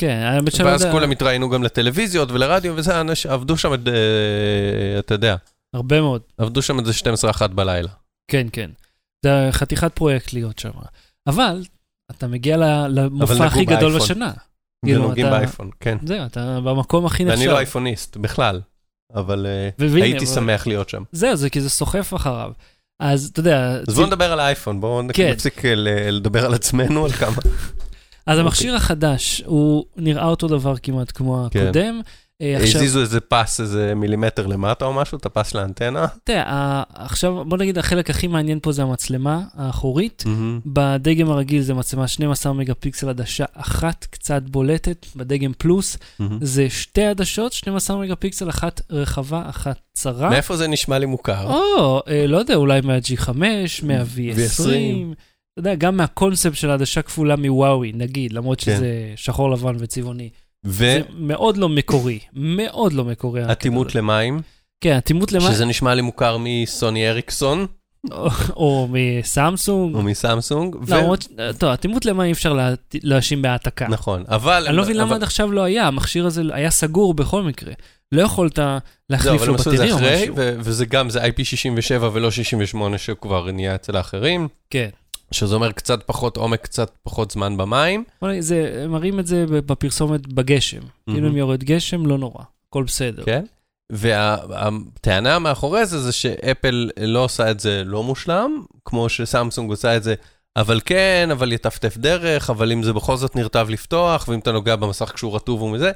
כן, 0.00 0.20
האמת 0.34 0.52
שאני 0.52 0.66
לא 0.66 0.70
ואז 0.72 0.80
יודע, 0.80 0.92
כולם 0.92 1.10
התראיינו 1.10 1.50
גם 1.50 1.62
לטלוויזיות 1.62 2.30
ולרדיו, 2.30 2.72
וזה, 2.76 3.00
אנשים 3.00 3.30
עבדו 3.30 3.56
שם, 3.56 3.74
את, 3.74 3.80
אה, 3.88 4.98
אתה 4.98 5.14
יודע, 5.14 5.36
הרבה 5.74 6.00
מאוד. 6.00 6.22
עבדו 6.38 6.62
שם 6.62 6.78
איזה 6.78 6.92
12-1 6.92 7.46
בלילה. 7.54 7.88
כן, 8.30 8.46
כן. 8.52 8.70
זה 9.24 9.48
חתיכת 9.52 9.92
פרויקט 9.94 10.32
להיות 10.32 10.58
שם. 10.58 10.70
אבל, 11.26 11.62
אתה 12.10 12.26
מגיע 12.26 12.56
למופע 12.88 13.34
נגעו 13.34 13.46
הכי 13.46 13.64
גדול. 13.64 13.96
בשנה. 13.96 14.32
כאילו, 14.84 15.02
ונוגעים 15.04 15.26
אתה- 15.26 15.36
באייפון, 15.36 15.70
כן. 15.80 15.98
זהו, 16.06 16.26
אתה 16.26 16.60
במקום 16.60 17.06
הכי 17.06 17.24
נחשב. 17.24 17.38
ואני 17.38 17.50
לא 17.50 17.58
אייפוניסט, 17.58 18.16
בכלל, 18.16 18.60
אבל 19.14 19.46
אה, 19.46 19.68
והנה, 19.78 20.04
הייתי 20.04 20.24
אבל- 20.24 20.34
שמח 20.34 20.66
להיות 20.66 20.88
שם. 20.88 21.02
זהו, 21.12 21.36
זה 21.36 21.50
כי 21.50 21.60
זה 21.60 21.70
סוחף 21.70 22.14
אחריו. 22.14 22.50
אז 23.00 23.28
אתה 23.32 23.40
יודע, 23.40 23.70
אז 23.70 23.84
צי- 23.86 23.92
בואו 23.94 24.06
נדבר 24.06 24.32
על 24.32 24.40
האייפון, 24.40 24.80
בואו 24.80 25.02
כן. 25.12 25.30
נפסיק 25.32 25.64
אה, 25.64 25.72
לדבר 26.10 26.46
על 26.46 26.54
עצמנו, 26.54 27.04
על 27.04 27.12
כמה. 27.12 27.36
אז 28.26 28.38
המכשיר 28.38 28.74
החדש, 28.76 29.42
הוא 29.46 29.84
נראה 29.96 30.26
אותו 30.26 30.48
דבר 30.48 30.74
כמעט 30.82 31.12
כמו 31.14 31.46
כן. 31.50 31.60
הקודם. 31.60 32.00
עכשיו, 32.00 32.12
הזיזו 32.40 33.00
איזה 33.00 33.20
פס, 33.20 33.60
איזה 33.60 33.94
מילימטר 33.94 34.46
למטה 34.46 34.84
או 34.84 34.92
משהו, 34.92 35.18
את 35.18 35.26
הפס 35.26 35.54
לאנטנה. 35.54 36.06
תראה, 36.24 36.82
עכשיו 36.94 37.44
בוא 37.44 37.58
נגיד 37.58 37.78
החלק 37.78 38.10
הכי 38.10 38.26
מעניין 38.26 38.58
פה 38.62 38.72
זה 38.72 38.82
המצלמה 38.82 39.40
האחורית. 39.54 40.24
בדגם 40.66 41.30
הרגיל 41.30 41.62
זה 41.62 41.74
מצלמה 41.74 42.08
12 42.08 42.52
מגה 42.52 42.74
פיקסל 42.74 43.08
עדשה 43.08 43.44
אחת 43.52 44.06
קצת 44.10 44.42
בולטת, 44.42 45.06
בדגם 45.16 45.52
פלוס 45.58 45.98
זה 46.40 46.70
שתי 46.70 47.04
עדשות, 47.04 47.52
12 47.52 47.96
מגה 47.96 48.16
פיקסל, 48.16 48.48
אחת 48.48 48.80
רחבה, 48.90 49.42
אחת 49.48 49.80
צרה. 49.92 50.30
מאיפה 50.30 50.56
זה 50.56 50.68
נשמע 50.68 50.98
לי 50.98 51.06
מוכר? 51.06 51.46
או, 51.46 52.00
אה, 52.08 52.26
לא 52.26 52.36
יודע, 52.36 52.54
אולי 52.54 52.80
מה-G5, 52.80 53.30
מה-V20. 53.38 54.36
V20. 54.36 55.14
אתה 55.52 55.60
יודע, 55.60 55.74
גם 55.74 55.96
מהקונספט 55.96 56.54
של 56.54 56.70
העדשה 56.70 57.02
כפולה 57.02 57.36
מוואוי, 57.36 57.92
נגיד, 57.94 58.32
למרות 58.32 58.60
כן. 58.60 58.76
שזה 58.76 59.12
שחור 59.16 59.50
לבן 59.50 59.76
וצבעוני. 59.78 60.30
זה 60.62 61.00
מאוד 61.14 61.56
לא 61.56 61.68
מקורי, 61.68 62.18
מאוד 62.32 62.92
לא 62.92 63.04
מקורי. 63.04 63.42
הזה. 63.42 63.52
למים, 63.94 64.40
כן, 64.80 64.96
אטימות 64.96 65.32
למה... 65.32 65.52
שזה 65.52 65.64
נשמע 65.64 65.94
לי 65.94 66.02
מוכר 66.02 66.36
מסוני 66.40 67.10
אריקסון, 67.10 67.66
או- 68.56 68.88
מסמסונג. 68.90 69.94
או 69.94 70.02
מסמסונג. 70.02 70.76
ו- 70.76 70.94
למרות, 70.94 71.22
ש- 71.22 71.26
טוב, 71.58 71.70
אטימות 71.70 72.06
למה 72.06 72.24
אי 72.24 72.32
אפשר 72.32 72.52
לה- 72.52 72.74
להאשים 73.02 73.42
בהעתקה. 73.42 73.86
נכון, 73.88 74.24
אבל... 74.28 74.64
אני 74.68 74.76
לא 74.76 74.82
מבין 74.82 74.96
למה 74.96 75.14
עד 75.14 75.22
עכשיו 75.22 75.52
לא 75.52 75.60
היה, 75.62 75.86
המכשיר 75.86 76.26
הזה 76.26 76.42
היה 76.52 76.70
סגור 76.70 77.14
בכל 77.14 77.42
מקרה. 77.42 77.72
לא 78.12 78.22
יכולת 78.22 78.58
להחליף 79.10 79.40
אבל 79.42 79.46
לו 79.46 79.54
בטריה 79.54 79.94
או 79.94 79.98
משהו. 79.98 80.34
ו- 80.36 80.54
וזה 80.58 80.86
גם, 80.86 81.10
זה 81.10 81.24
IP67 81.24 82.02
ולא 82.12 82.30
68 82.30 82.98
שכבר 82.98 83.50
נהיה 83.50 83.74
אצל 83.74 83.96
האחרים, 83.96 84.48
כן. 84.70 84.88
שזה 85.30 85.54
אומר 85.54 85.72
קצת 85.72 86.02
פחות 86.06 86.36
עומק, 86.36 86.60
קצת 86.62 86.90
פחות 87.02 87.30
זמן 87.30 87.56
במים. 87.56 88.04
זה- 88.40 88.80
הם 88.84 88.90
מראים 88.90 89.18
את 89.20 89.26
זה 89.26 89.44
בפרסומת 89.48 90.26
בגשם. 90.26 90.80
כאילו 91.10 91.28
אם 91.28 91.36
יורד 91.36 91.64
גשם, 91.64 92.06
לא 92.06 92.18
נורא, 92.18 92.42
הכל 92.68 92.84
בסדר. 92.84 93.24
כן. 93.24 93.44
והטענה 93.92 95.38
מאחורי 95.38 95.86
זה, 95.86 96.00
זה 96.00 96.12
שאפל 96.12 96.90
לא 97.00 97.24
עושה 97.24 97.50
את 97.50 97.60
זה 97.60 97.82
לא 97.84 98.02
מושלם, 98.02 98.62
כמו 98.84 99.08
שסמסונג 99.08 99.70
עושה 99.70 99.96
את 99.96 100.02
זה, 100.02 100.14
אבל 100.56 100.80
כן, 100.84 101.28
אבל 101.32 101.52
יטפטף 101.52 101.96
דרך, 101.96 102.50
אבל 102.50 102.72
אם 102.72 102.82
זה 102.82 102.92
בכל 102.92 103.16
זאת 103.16 103.36
נרטב 103.36 103.66
לפתוח, 103.70 104.28
ואם 104.28 104.38
אתה 104.38 104.52
נוגע 104.52 104.76
במסך 104.76 105.12
כשהוא 105.14 105.34
רטוב 105.36 105.62
ומזה, 105.62 105.90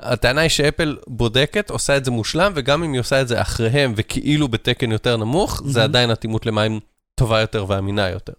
הטענה 0.00 0.40
היא 0.40 0.48
שאפל 0.50 0.96
בודקת, 1.06 1.70
עושה 1.70 1.96
את 1.96 2.04
זה 2.04 2.10
מושלם, 2.10 2.52
וגם 2.54 2.84
אם 2.84 2.92
היא 2.92 3.00
עושה 3.00 3.20
את 3.20 3.28
זה 3.28 3.40
אחריהם 3.40 3.92
וכאילו 3.96 4.48
בתקן 4.48 4.92
יותר 4.92 5.16
נמוך, 5.16 5.62
זה 5.64 5.80
מהמם. 5.80 5.90
עדיין 5.90 6.10
אטימות 6.10 6.46
למים 6.46 6.80
טובה 7.14 7.40
יותר 7.40 7.64
ואמינה 7.68 8.08
יותר. 8.08 8.32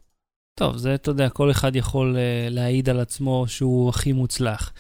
טוב, 0.59 0.77
זה, 0.77 0.95
אתה 0.95 1.11
יודע, 1.11 1.29
כל 1.29 1.51
אחד 1.51 1.75
יכול 1.75 2.15
uh, 2.15 2.53
להעיד 2.53 2.89
על 2.89 2.99
עצמו 2.99 3.45
שהוא 3.47 3.89
הכי 3.89 4.13
מוצלח. 4.13 4.71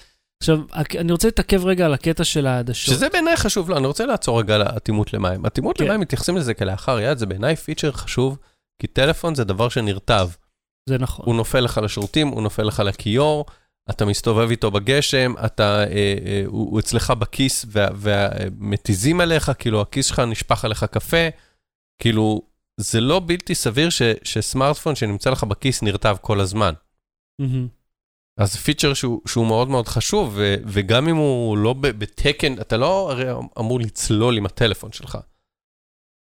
עכשיו, 0.43 0.59
אני 0.99 1.11
רוצה 1.11 1.27
להתעכב 1.27 1.65
רגע 1.65 1.85
על 1.85 1.93
הקטע 1.93 2.23
של 2.23 2.47
העדשות. 2.47 2.95
שזה 2.95 3.09
בעיניי 3.09 3.37
חשוב, 3.37 3.69
לא, 3.69 3.77
אני 3.77 3.87
רוצה 3.87 4.05
לעצור 4.05 4.39
רגע 4.39 4.55
על 4.55 4.61
האטימות 4.61 5.13
למים. 5.13 5.45
אטימות 5.45 5.77
כן. 5.77 5.83
למים 5.83 5.99
מתייחסים 5.99 6.37
לזה 6.37 6.53
כלאחר 6.53 6.99
יד, 6.99 7.17
זה 7.17 7.25
בעיניי 7.25 7.55
פיצ'ר 7.55 7.91
חשוב, 7.91 8.37
כי 8.81 8.87
טלפון 8.87 9.35
זה 9.35 9.43
דבר 9.43 9.69
שנרטב. 9.69 10.29
זה 10.89 10.97
נכון. 10.97 11.25
הוא 11.25 11.35
נופל 11.35 11.59
לך 11.59 11.77
לשירותים, 11.83 12.27
הוא 12.27 12.43
נופל 12.43 12.63
לך 12.63 12.79
לכיור, 12.79 13.45
אתה 13.89 14.05
מסתובב 14.05 14.49
איתו 14.49 14.71
בגשם, 14.71 15.33
אתה, 15.45 15.79
אה, 15.79 15.85
אה, 16.25 16.43
הוא, 16.45 16.71
הוא 16.71 16.79
אצלך 16.79 17.11
בכיס 17.11 17.65
ומתיזים 17.95 19.21
עליך, 19.21 19.51
כאילו 19.59 19.81
הכיס 19.81 20.05
שלך 20.05 20.19
נשפך 20.19 20.65
עליך 20.65 20.83
קפה, 20.83 21.27
כאילו, 22.01 22.41
זה 22.81 23.01
לא 23.01 23.21
בלתי 23.25 23.55
סביר 23.55 23.89
ש, 23.89 24.01
שסמארטפון 24.23 24.95
שנמצא 24.95 25.29
לך 25.29 25.43
בכיס 25.43 25.81
נרטב 25.83 26.17
כל 26.21 26.39
הזמן. 26.39 26.73
מהמם. 27.39 27.67
אז 28.37 28.55
פיצ'ר 28.55 28.93
שהוא, 28.93 29.21
שהוא 29.27 29.47
מאוד 29.47 29.69
מאוד 29.69 29.87
חשוב, 29.87 30.33
ו, 30.35 30.55
וגם 30.65 31.07
אם 31.07 31.15
הוא 31.15 31.57
לא 31.57 31.73
בתקן, 31.73 32.61
אתה 32.61 32.77
לא 32.77 33.11
הרי 33.11 33.25
אמור 33.59 33.79
לצלול 33.79 34.37
עם 34.37 34.45
הטלפון 34.45 34.91
שלך. 34.91 35.17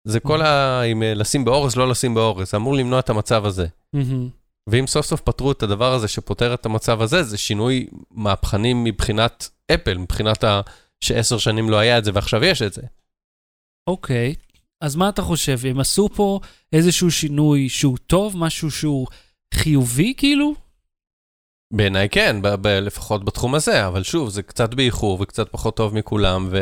זה 0.05 0.21
כל 0.21 0.43
ה... 0.43 0.83
אם 0.83 1.03
אה, 1.03 1.15
לשים 1.15 1.45
באורז, 1.45 1.77
לא 1.77 1.89
לשים 1.89 2.15
באורז, 2.15 2.51
זה 2.51 2.57
אמור 2.57 2.75
למנוע 2.75 3.01
את 3.01 3.11
המצב 3.11 3.45
הזה. 3.45 3.67
מהמם. 3.93 4.29
ואם 4.71 4.87
סוף 4.87 5.07
סוף 5.07 5.21
פתרו 5.21 5.53
את 5.53 5.63
הדבר 5.63 5.93
הזה 5.93 6.09
שפותר 6.09 6.55
את 6.55 6.67
המצב 6.67 7.03
הזה, 7.03 7.23
זה 7.23 7.39
שינוי 7.39 7.87
מהפכני 8.11 8.75
מבחינת 8.75 9.49
אפל, 9.75 9.99
מבחינת 9.99 10.45
ה... 10.45 10.61
שעשר 11.01 11.39
שנים 11.39 11.71
לא 11.71 11.79
היה 11.79 11.99
את 11.99 12.05
זה 12.05 12.11
ועכשיו 12.15 12.45
יש 12.45 12.63
את 12.63 12.73
זה. 12.73 12.83
אוקיי, 13.87 14.35
אז 14.81 14.97
מה 14.97 15.09
אתה 15.09 15.23
חושב? 15.23 15.59
הם 15.65 15.81
עשו 15.81 16.09
פה 16.09 16.41
איזשהו 16.73 17.11
שינוי 17.11 17.69
שהוא 17.69 17.99
טוב, 18.07 18.37
משהו 18.37 18.71
שהוא 18.71 19.07
חיובי 19.55 20.15
כאילו? 20.17 20.55
בעיניי 21.73 22.09
כן, 22.09 22.43
ב- 22.43 22.55
ב- 22.55 22.67
לפחות 22.67 23.25
בתחום 23.25 23.55
הזה, 23.55 23.87
אבל 23.87 24.03
שוב, 24.03 24.29
זה 24.29 24.43
קצת 24.43 24.75
באיחור 24.75 25.21
וקצת 25.21 25.49
פחות 25.51 25.77
טוב 25.77 25.95
מכולם, 25.95 26.49
ו... 26.51 26.59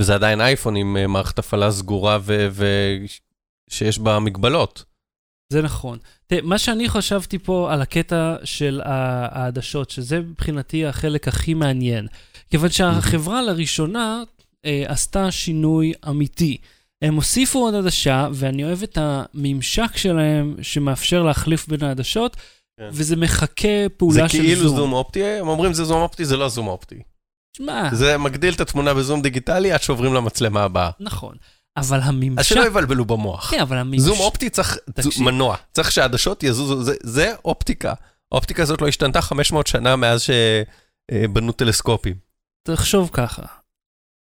וזה 0.00 0.14
עדיין 0.14 0.40
אייפון 0.40 0.76
עם 0.76 0.96
אה, 0.96 1.06
מערכת 1.06 1.38
הפעלה 1.38 1.70
סגורה 1.70 2.18
ושיש 2.52 3.98
בה 3.98 4.18
מגבלות. 4.18 4.84
זה 5.52 5.62
נכון. 5.62 5.98
תראה, 6.26 6.42
מה 6.42 6.58
שאני 6.58 6.88
חשבתי 6.88 7.38
פה 7.38 7.72
על 7.72 7.82
הקטע 7.82 8.36
של 8.44 8.80
העדשות, 8.84 9.90
שזה 9.90 10.20
מבחינתי 10.20 10.86
החלק 10.86 11.28
הכי 11.28 11.54
מעניין. 11.54 12.06
כיוון 12.50 12.70
שהחברה 12.70 13.42
לראשונה 13.42 14.22
אה, 14.64 14.84
עשתה 14.86 15.30
שינוי 15.30 15.92
אמיתי. 16.08 16.58
הם 17.02 17.14
הוסיפו 17.14 17.58
עוד 17.58 17.74
עדשה, 17.74 18.28
ואני 18.32 18.64
אוהב 18.64 18.82
את 18.82 18.98
הממשק 19.00 19.96
שלהם 19.96 20.56
שמאפשר 20.62 21.22
להחליף 21.22 21.68
בין 21.68 21.84
העדשות, 21.84 22.36
כן. 22.80 22.88
וזה 22.92 23.16
מחכה 23.16 23.68
זה 23.82 23.88
פעולה 23.96 24.28
של 24.28 24.38
כאילו 24.38 24.68
זום. 24.68 24.76
זום 24.76 24.92
אופטי, 24.92 25.24
הם 25.24 25.48
אומרים 25.48 25.74
זה 25.74 25.84
זום 25.84 26.02
אופטי, 26.02 26.24
זה 26.24 26.36
לא 26.36 26.48
זום 26.48 26.66
אופטי. 26.66 27.02
שמע, 27.56 27.88
זה 27.92 28.18
מגדיל 28.18 28.54
את 28.54 28.60
התמונה 28.60 28.94
בזום 28.94 29.22
דיגיטלי 29.22 29.72
עד 29.72 29.82
שעוברים 29.82 30.14
למצלמה 30.14 30.62
הבאה. 30.62 30.90
נכון. 31.00 31.34
אבל 31.76 31.98
אז 31.98 32.08
הממשק... 32.08 32.42
שלא 32.42 32.66
יבלבלו 32.66 33.04
במוח. 33.04 33.50
כן, 33.50 33.60
אבל 33.60 33.76
הממשק... 33.76 34.02
זום 34.02 34.18
אופטי 34.18 34.50
צריך 34.50 34.78
תקשיב. 34.94 35.22
מנוע, 35.22 35.56
צריך 35.72 35.92
שהעדשות 35.92 36.42
יזוזו, 36.42 36.82
זה, 36.82 36.94
זה 37.02 37.32
אופטיקה. 37.44 37.94
האופטיקה 38.32 38.62
הזאת 38.62 38.82
לא 38.82 38.88
השתנתה 38.88 39.22
500 39.22 39.66
שנה 39.66 39.96
מאז 39.96 40.22
שבנו 40.22 41.52
טלסקופים. 41.52 42.14
תחשוב 42.66 43.10
ככה, 43.12 43.42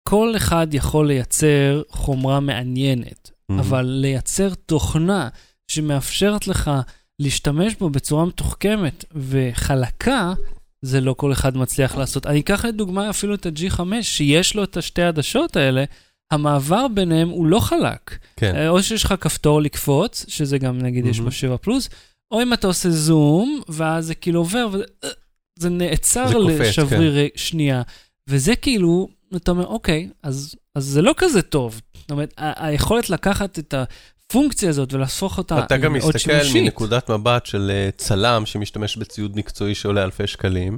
כל 0.03 0.33
אחד 0.37 0.67
יכול 0.73 1.07
לייצר 1.07 1.81
חומרה 1.89 2.39
מעניינת, 2.39 3.31
Mhm. 3.51 3.53
אבל 3.59 3.85
לייצר 3.85 4.49
תוכנה 4.65 5.29
שמאפשרת 5.67 6.47
לך 6.47 6.71
להשתמש 7.19 7.75
בו 7.75 7.89
בצורה 7.89 8.25
מתוחכמת 8.25 9.05
וחלקה, 9.15 10.33
זה 10.81 11.01
לא 11.01 11.13
כל 11.13 11.31
אחד 11.31 11.57
מצליח 11.57 11.95
לעשות. 11.97 12.25
אני 12.27 12.39
אקח 12.39 12.65
לדוגמה 12.65 13.09
אפילו 13.09 13.33
את 13.35 13.45
ה-G5, 13.45 13.79
שיש 14.01 14.55
לו 14.55 14.63
את 14.63 14.77
השתי 14.77 15.01
העדשות 15.01 15.55
האלה, 15.55 15.83
המעבר 16.31 16.87
ביניהם 16.87 17.29
הוא 17.29 17.45
לא 17.47 17.59
חלק. 17.59 18.17
כן. 18.37 18.55
אה, 18.55 18.69
או 18.69 18.83
שיש 18.83 19.03
לך 19.03 19.13
כפתור 19.21 19.61
לקפוץ, 19.61 20.25
שזה 20.27 20.57
גם 20.57 20.77
נגיד 20.77 21.05
יש 21.05 21.19
מהמם. 21.19 21.29
ב-7 21.29 21.57
פלוס, 21.57 21.89
או 22.31 22.41
אם 22.41 22.53
אתה 22.53 22.67
עושה 22.67 22.89
זום, 22.89 23.61
ואז 23.69 24.05
זה 24.05 24.15
כאילו 24.15 24.39
עובר, 24.39 24.67
וזה 24.71 24.83
אה, 25.03 25.09
זה 25.59 25.69
נעצר 25.69 26.27
זה 26.27 26.33
קופץ, 26.33 26.59
לשבריר 26.59 27.27
שנייה. 27.35 27.81
וזה 28.29 28.55
כאילו, 28.55 29.07
אתה 29.35 29.51
אומר, 29.51 29.65
אוקיי, 29.65 30.09
אז, 30.23 30.55
אז 30.75 30.85
זה 30.85 31.01
לא 31.01 31.13
כזה 31.17 31.41
טוב. 31.41 31.81
זאת 31.97 32.11
אומרת, 32.11 32.33
היכולת 32.37 33.09
לקחת 33.09 33.59
את 33.59 33.73
הפונקציה 33.73 34.69
הזאת 34.69 34.93
ולהפוך 34.93 35.37
אותה 35.37 35.59
אתה 35.59 35.77
גם 35.77 35.93
מסתכל 35.93 36.17
שימושית. 36.17 36.63
מנקודת 36.63 37.09
מבט 37.11 37.45
של 37.45 37.71
אה, 37.73 37.89
צלם 37.97 38.45
שמשתמש 38.45 38.97
בציוד 38.97 39.37
מקצועי 39.37 39.75
שעולה 39.75 40.03
אלפי 40.03 40.27
שקלים, 40.27 40.77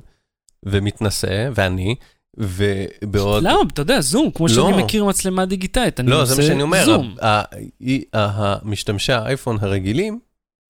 ומתנשא, 0.65 1.49
ואני, 1.55 1.95
ובעוד... 2.37 3.43
למה? 3.43 3.59
אתה 3.73 3.81
יודע, 3.81 4.01
זום, 4.01 4.31
כמו 4.31 4.47
לא. 4.47 4.53
שאני 4.53 4.83
מכיר 4.83 5.05
מצלמה 5.05 5.45
דיגיטלית, 5.45 5.99
אני 5.99 6.09
לא, 6.11 6.25
זה 6.25 6.35
מה 6.35 6.41
עושה 6.41 6.47
שאני 6.51 6.61
אומר, 6.61 6.85
זום. 6.85 7.15
ה- 7.21 7.27
ה- 7.27 7.43
ה- 8.13 8.55
המשתמשי 8.61 9.13
האייפון 9.13 9.57
הרגילים. 9.61 10.19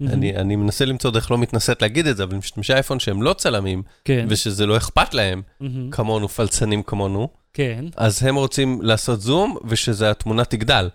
אני 0.02 0.36
אני 0.36 0.56
מנסה 0.56 0.86
למצוא 0.86 1.12
דרך 1.12 1.32
לא 1.32 1.38
מתנשאת 1.38 1.82
להגיד 1.82 2.08
את 2.08 2.18
זה, 2.18 2.24
אבל 2.24 2.36
משתמשי 2.38 2.74
האייפון 2.74 3.00
שהם 3.00 3.22
לא 3.22 3.34
צלמים, 3.34 3.84
כן, 4.06 4.26
ושזה 4.30 4.66
לא 4.66 4.78
אכפת 4.78 5.14
להם, 5.14 5.42
מהמם. 5.60 5.92
כמונו, 5.92 6.30
פלצנים 6.30 6.84
כמונו, 6.84 7.30
כן, 7.54 7.86
אז 7.98 8.24
הם 8.24 8.36
רוצים 8.36 8.82
לעשות 8.82 9.22
זום, 9.22 9.58
ושזה 9.68 10.12
התמונה 10.12 10.46
תגדל. 10.46 10.90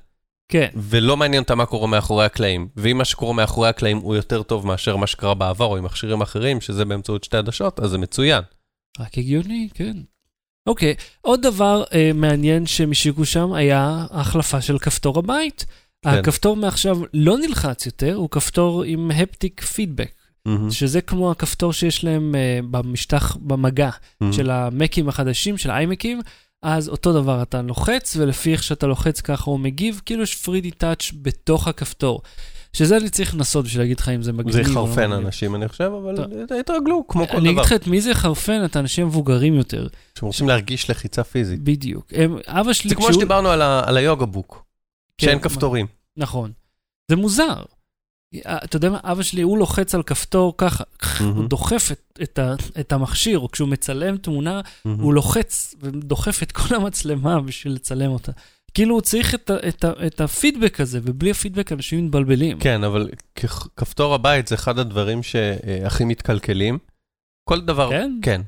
כן. 0.49 0.69
ולא 0.77 1.17
מעניין 1.17 1.43
אותם 1.43 1.59
מה 1.59 1.67
קורה 1.67 1.87
מאחורי 1.87 2.25
הקלעים. 2.25 2.69
ואם 2.77 2.99
מה 2.99 3.05
שקורה 3.05 3.33
מאחורי 3.33 3.69
הקלעים 3.69 3.99
הוא 3.99 4.17
יותר 4.17 4.43
טוב 4.43 4.67
מאשר 4.67 4.97
מה 4.97 5.07
שקרה 5.07 5.35
בעבר 5.35 5.65
או 5.65 5.77
עם 5.77 5.85
מכשירים 5.85 6.21
אחרים, 6.21 6.61
שזה 6.61 6.85
באמצעות 6.85 7.25
שתי 7.25 7.37
עדשות, 7.37 7.81
אז 7.81 7.91
זה 7.91 7.99
מצוין. 7.99 8.43
רק 9.01 9.19
הגיוני, 9.19 9.69
כן. 9.75 9.97
אוקיי, 10.67 10.95
עוד 11.21 11.43
דבר 11.43 11.85
אה, 11.93 12.11
מעניין 12.15 12.67
שהם 12.67 12.91
השיקו 12.91 13.25
שם 13.25 13.53
היה 13.53 14.07
ההחלפה 14.11 14.61
של 14.61 14.79
כפתור 14.79 15.19
הבית. 15.19 15.67
כן. 16.05 16.11
הכפתור 16.11 16.57
מעכשיו 16.57 16.99
לא 17.15 17.39
נלחץ 17.39 17.87
יותר, 17.87 18.15
הוא 18.15 18.31
כפתור 18.31 18.83
עם 18.83 19.11
הפטיק 19.11 19.61
פידבק, 19.61 20.13
שזה 20.71 21.01
כמו 21.01 21.31
הכפתור 21.31 21.73
שיש 21.73 22.05
להם 22.05 22.35
אה, 22.35 22.61
במשטח 22.71 23.37
במגע 23.41 23.91
של 24.33 24.51
המקים 24.51 25.09
החדשים, 25.09 25.59
של 25.59 25.71
האיימקים, 25.71 26.21
אז 26.63 26.89
אותו 26.89 27.13
דבר 27.13 27.43
אתה 27.43 27.63
לוחץ, 27.63 28.17
ולפי 28.17 28.53
איך 28.53 28.63
שאתה 28.63 28.87
לוחץ 28.87 29.21
ככה 29.21 29.51
הוא 29.51 29.61
מגיב, 29.61 30.01
כאילו 30.07 30.23
יש 30.23 30.35
פרידי 30.35 30.71
טאץ' 30.71 31.11
בתוך 31.23 31.69
הכפתור. 31.69 32.23
שזה 32.73 32.97
אני 32.97 33.11
צריך 33.11 33.35
לנסות 33.35 33.65
בשביל 33.65 33.83
להגיד 33.83 34.01
לך 34.01 34.09
אם 34.09 34.23
זה 34.23 34.33
מגניב 34.33 34.53
זה 34.53 34.63
לא 34.63 34.69
יחרפן 34.69 35.11
מגניב. 35.11 35.27
אנשים, 35.27 35.55
אני 35.55 35.69
חושב, 35.69 35.91
אבל. 36.03 36.15
התרגלו, 36.61 37.05
כמו 37.09 37.29
כל 37.29 37.37
אני 37.37 37.41
אגיד 37.41 37.53
דבר. 37.53 37.63
לך 37.63 37.73
את 37.73 37.87
מי 37.87 38.01
זה 38.01 38.11
יחרפן, 38.11 38.65
את 38.65 38.77
האנשים 38.77 39.05
המבוגרים 39.05 39.55
יותר. 39.55 39.87
שהם 40.19 40.27
רוצים 40.27 40.49
להרגיש 40.49 40.91
לחיצה 40.91 41.25
פיזית. 41.25 41.61
בדיוק. 41.61 42.13
אבא 42.47 42.73
שלי, 42.73 42.89
זה 42.89 42.95
כמו 42.95 43.13
שדיברנו 43.13 43.49
על 43.51 43.97
היוגה 43.97 44.27
בוק, 44.27 44.65
שאין 45.21 45.37
מה- 45.39 45.43
כפתורים. 45.43 45.87
נכון. 46.17 46.53
זה 47.11 47.17
מוזר. 47.17 47.63
אה, 48.47 48.59
אתה 48.65 48.77
יודע 48.77 48.91
מה, 48.91 48.99
אבא 49.03 49.23
שלי, 49.23 49.43
הוא 49.43 49.59
לוחץ 49.59 49.95
על 49.95 50.03
כפתור 50.03 50.55
ככה, 50.59 50.85
הוא 51.21 51.45
דוחף 51.49 51.89
את, 51.93 52.19
את, 52.23 52.39
ה, 52.39 52.55
את 52.81 52.93
המכשיר, 52.93 53.39
או 53.39 53.51
כשהוא 53.51 53.69
מצלם 53.69 54.17
תמונה, 54.17 54.61
הוא 54.83 54.93
לא- 54.99 55.15
לוחץ 55.15 55.75
ודוחף 55.81 56.43
את 56.43 56.53
כל 56.53 56.75
המצלמה 56.75 57.41
בשביל 57.41 57.73
לצלם 57.75 58.11
אותה. 58.11 58.33
כאילו 58.75 58.95
הוא 58.95 59.03
צריך 59.03 59.35
את, 59.35 59.51
את, 59.69 59.85
את 60.07 60.21
הפידבק 60.21 60.81
הזה, 60.81 61.01
ובלי 61.03 61.31
הפידבק 61.31 61.73
אנשים 61.73 62.05
מתבלבלים. 62.05 62.59
כן, 62.61 62.85
אבל 62.85 63.11
כפתור 63.77 64.15
הבית 64.15 64.49
זה 64.49 64.55
אחד 64.55 64.79
הדברים 64.79 65.23
שהכי 65.23 66.05
מתקלקלים. 66.05 66.79
כל 67.49 67.61
דבר, 67.61 67.91
כן? 67.91 68.19
כן. 68.23 68.41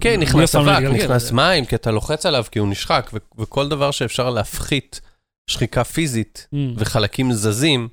כן, 0.00 0.20
נכנס 0.20 0.54
אבק, 0.54 0.68
אגלגל. 0.68 1.04
נכנס 1.04 1.32
מים, 1.32 1.64
כי 1.64 1.74
אתה 1.74 1.90
לוחץ 1.90 2.26
עליו 2.26 2.44
כי 2.50 2.58
הוא 2.58 2.68
נשחק, 2.68 3.10
וכל 3.38 3.68
דבר 3.68 3.90
שאפשר 3.90 4.30
להפחית 4.30 5.00
שחיקה 5.50 5.84
פיזית 5.84 6.46
Mm. 6.54 6.56
וחלקים 6.76 7.32
זזים, 7.32 7.88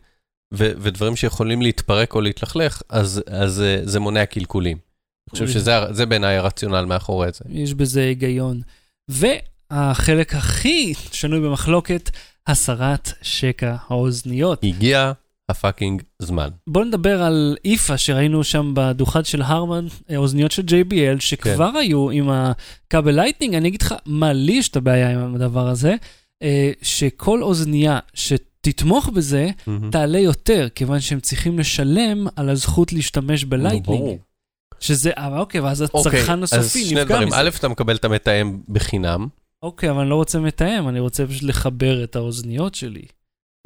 ודברים 0.53 1.15
שיכולים 1.15 1.61
להתפרק 1.61 2.15
או 2.15 2.21
להתלכלך, 2.21 2.81
אז, 2.89 3.23
אז 3.29 3.61
אה, 3.61 3.79
זה 3.83 3.99
מונע 3.99 4.25
קלקולים. 4.25 4.77
אני 4.77 5.31
חושב 5.31 5.47
שזה 5.47 5.79
זה 5.91 6.05
בעיניי 6.05 6.37
הרציונל 6.37 6.85
מאחורי 6.85 7.27
זה. 7.33 7.45
יש 7.49 7.73
בזה 7.73 8.01
היגיון. 8.01 8.61
והחלק 9.07 10.35
הכי 10.35 10.93
שנוי 11.11 11.39
במחלוקת, 11.39 12.09
הסרת 12.47 13.11
שקע 13.21 13.75
האוזניות. 13.87 14.63
הגיע 14.63 15.11
ה 15.49 15.56
fucking 15.56 16.01
זמן. 16.19 16.49
בוא 16.67 16.85
נדבר 16.85 17.23
על 17.23 17.57
איפה 17.65 17.97
שראינו 17.97 18.43
שם 18.43 18.71
בדוכן 18.75 19.23
של 19.23 19.41
Harman, 19.41 19.85
אה, 20.09 20.17
אוזניות 20.17 20.51
של 20.51 20.61
JBL, 20.61 21.19
שכבר 21.19 21.71
כן. 21.71 21.77
היו 21.77 22.09
עם 22.09 22.29
הכבל 22.29 23.15
Lightning, 23.15 23.55
אני 23.55 23.67
אגיד 23.67 23.81
לך 23.81 23.95
מה 24.05 24.33
לי 24.33 24.51
יש 24.51 24.69
את 24.69 24.75
הבעיה 24.75 25.09
עם 25.09 25.35
הדבר 25.35 25.67
הזה, 25.67 25.95
אה, 26.43 26.71
שכל 26.81 27.43
אוזנייה 27.43 27.99
שתתמוך 28.13 29.09
בזה, 29.09 29.49
תעלה 29.91 30.19
יותר, 30.19 30.67
כיוון 30.75 30.99
שהם 30.99 31.19
צריכים 31.19 31.59
לשלם 31.59 32.27
על 32.35 32.49
הזכות 32.49 32.93
להשתמש 32.93 33.43
ב 33.43 33.50
Lightning. 33.50 34.17
שזה, 34.79 35.11
אבל 35.15 35.39
אוקיי, 35.39 35.61
ואז 35.61 35.81
אוקיי, 35.81 36.19
הצרכן 36.19 36.43
אז 36.43 36.53
הסופי 36.53 36.85
שני 36.85 37.01
נפגע 37.01 37.15
דברים. 37.15 37.27
מזה. 37.27 37.37
א', 37.39 37.49
אתה 37.59 37.67
מקבל 37.67 37.95
את 37.95 38.05
המתאם 38.05 38.57
בחינם. 38.69 39.27
אוקיי, 39.63 39.89
אבל 39.89 39.99
אני 39.99 40.09
לא 40.09 40.15
רוצה 40.15 40.39
מתאם, 40.39 40.89
אני 40.89 40.99
רוצה 40.99 41.27
פשוט 41.27 41.43
לחבר 41.43 42.03
את 42.03 42.15
האוזניות 42.15 42.75
שלי. 42.75 43.05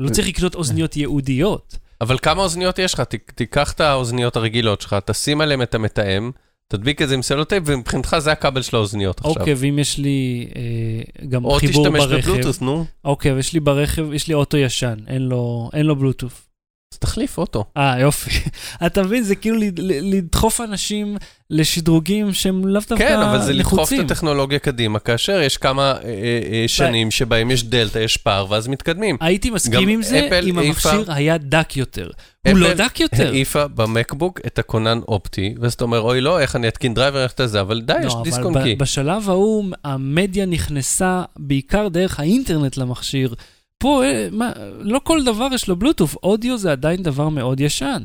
לא 0.01 0.10
צריך 0.10 0.27
לקנות 0.27 0.55
אוזניות 0.55 0.98
ייעודיות. 0.98 1.77
אבל 2.01 2.17
כמה 2.17 2.41
אוזניות 2.41 2.79
יש 2.79 2.93
לך? 2.93 3.03
תיקח 3.36 3.72
את 3.72 3.81
האוזניות 3.81 4.36
הרגילות 4.36 4.81
שלך, 4.81 4.96
תשים 5.05 5.41
עליהן 5.41 5.62
את 5.62 5.75
המתאם, 5.75 6.31
תדביק 6.67 7.01
את 7.01 7.10
זה 7.10 7.15
עם 7.15 7.22
סלוטייפ, 7.22 7.63
ומבחינתך 7.65 8.15
זה 8.20 8.31
הכבל 8.31 8.62
של 8.62 8.75
האוזניות 8.75 9.20
עכשיו. 9.20 9.31
אוקיי, 9.31 9.53
ואם 9.58 9.79
יש 9.79 9.98
לי 9.98 10.48
אה, 10.55 11.27
גם 11.29 11.46
או 11.46 11.51
חיבור 11.51 11.86
תשתמש 11.86 12.05
ברכב. 12.05 12.31
בבלוטות', 12.32 12.62
נו. 12.62 12.86
אוקיי, 13.05 13.34
ויש 13.34 13.53
לי 13.53 13.60
ברכב, 13.60 14.13
יש 14.13 14.27
לי 14.27 14.34
אוטו 14.34 14.58
ישן, 14.58 14.98
אין 15.08 15.22
לו, 15.22 15.70
אין 15.74 15.86
לו 15.86 15.96
בלוטות'. 15.96 16.48
אז 16.92 16.98
תחליף 16.98 17.38
אוטו. 17.38 17.66
אה, 17.78 18.00
יופי. 18.00 18.30
אתה 18.86 19.04
מבין, 19.04 19.24
זה 19.24 19.36
כאילו 19.36 19.58
לדחוף 20.02 20.62
אנשים 20.62 21.18
לשדרוגים 21.50 22.34
שהם 22.34 22.68
לאו 22.68 22.82
דווקא 22.90 23.08
כן, 23.08 23.20
אבל 23.20 23.42
זה 23.42 23.54
לדחוף 23.54 23.74
את 23.74 23.80
נחוצים. 23.80 24.06
הטכנולוגיה 24.06 24.60
קדימה, 24.60 25.00
כאשר 25.00 25.42
יש 25.42 25.58
כמה 25.58 25.92
אה, 25.92 26.10
אה, 26.52 26.64
שנים 26.68 27.12
שבהם 27.12 27.52
יש 27.52 27.64
דלתא, 27.64 28.00
יש 28.00 28.18
פער, 28.18 28.46
ואז 28.50 28.68
מתקדמים. 28.68 29.18
הייתי 29.22 29.50
מסכים 29.50 29.88
עם 29.88 30.02
זה 30.02 30.28
אפל 30.28 30.48
אם 30.48 30.60
המכשיר 30.60 31.14
היה 31.14 31.38
דק 31.38 31.78
יותר. 31.78 32.10
הוא 32.48 32.58
לא 32.58 32.68
אפל 32.68 32.78
דק 32.78 33.00
יותר. 33.00 33.28
העיפה 33.28 33.68
במקבוק 33.68 34.40
את 34.46 34.60
הכונן 34.60 35.00
אופטי, 35.08 35.56
ואז 35.60 35.74
אתה 35.74 35.84
אומר, 35.84 36.00
אוי 36.00 36.22
לא, 36.22 36.40
איך 36.40 36.56
אני 36.56 36.68
אתקין 36.68 36.94
דרייבר, 36.94 37.24
איך 37.24 37.32
אתה 37.32 37.48
זה, 37.48 37.62
אבל 37.62 37.82
די, 37.82 37.94
יש 38.06 38.14
לא, 38.14 38.22
דיסק 38.24 38.40
אבל 38.40 38.46
און 38.46 38.64
קי. 38.64 38.76
בשלב 38.76 39.30
ההוא 39.30 39.66
המדיה 39.84 40.46
נכנסה 40.46 41.24
בעיקר 41.38 41.88
דרך 41.88 42.20
האינטרנט 42.20 42.78
למכשיר. 42.78 43.34
פה, 43.82 44.04
אה, 44.06 44.28
מה, 44.32 44.52
לא 44.80 45.00
כל 45.04 45.24
דבר 45.26 45.48
יש 45.54 45.68
לו 45.68 45.76
בלוטוף, 45.76 46.16
אודיו 46.24 46.58
זה 46.58 46.72
עדיין 46.72 47.04
דבר 47.04 47.30
מאוד 47.30 47.60
ישן. 47.60 48.04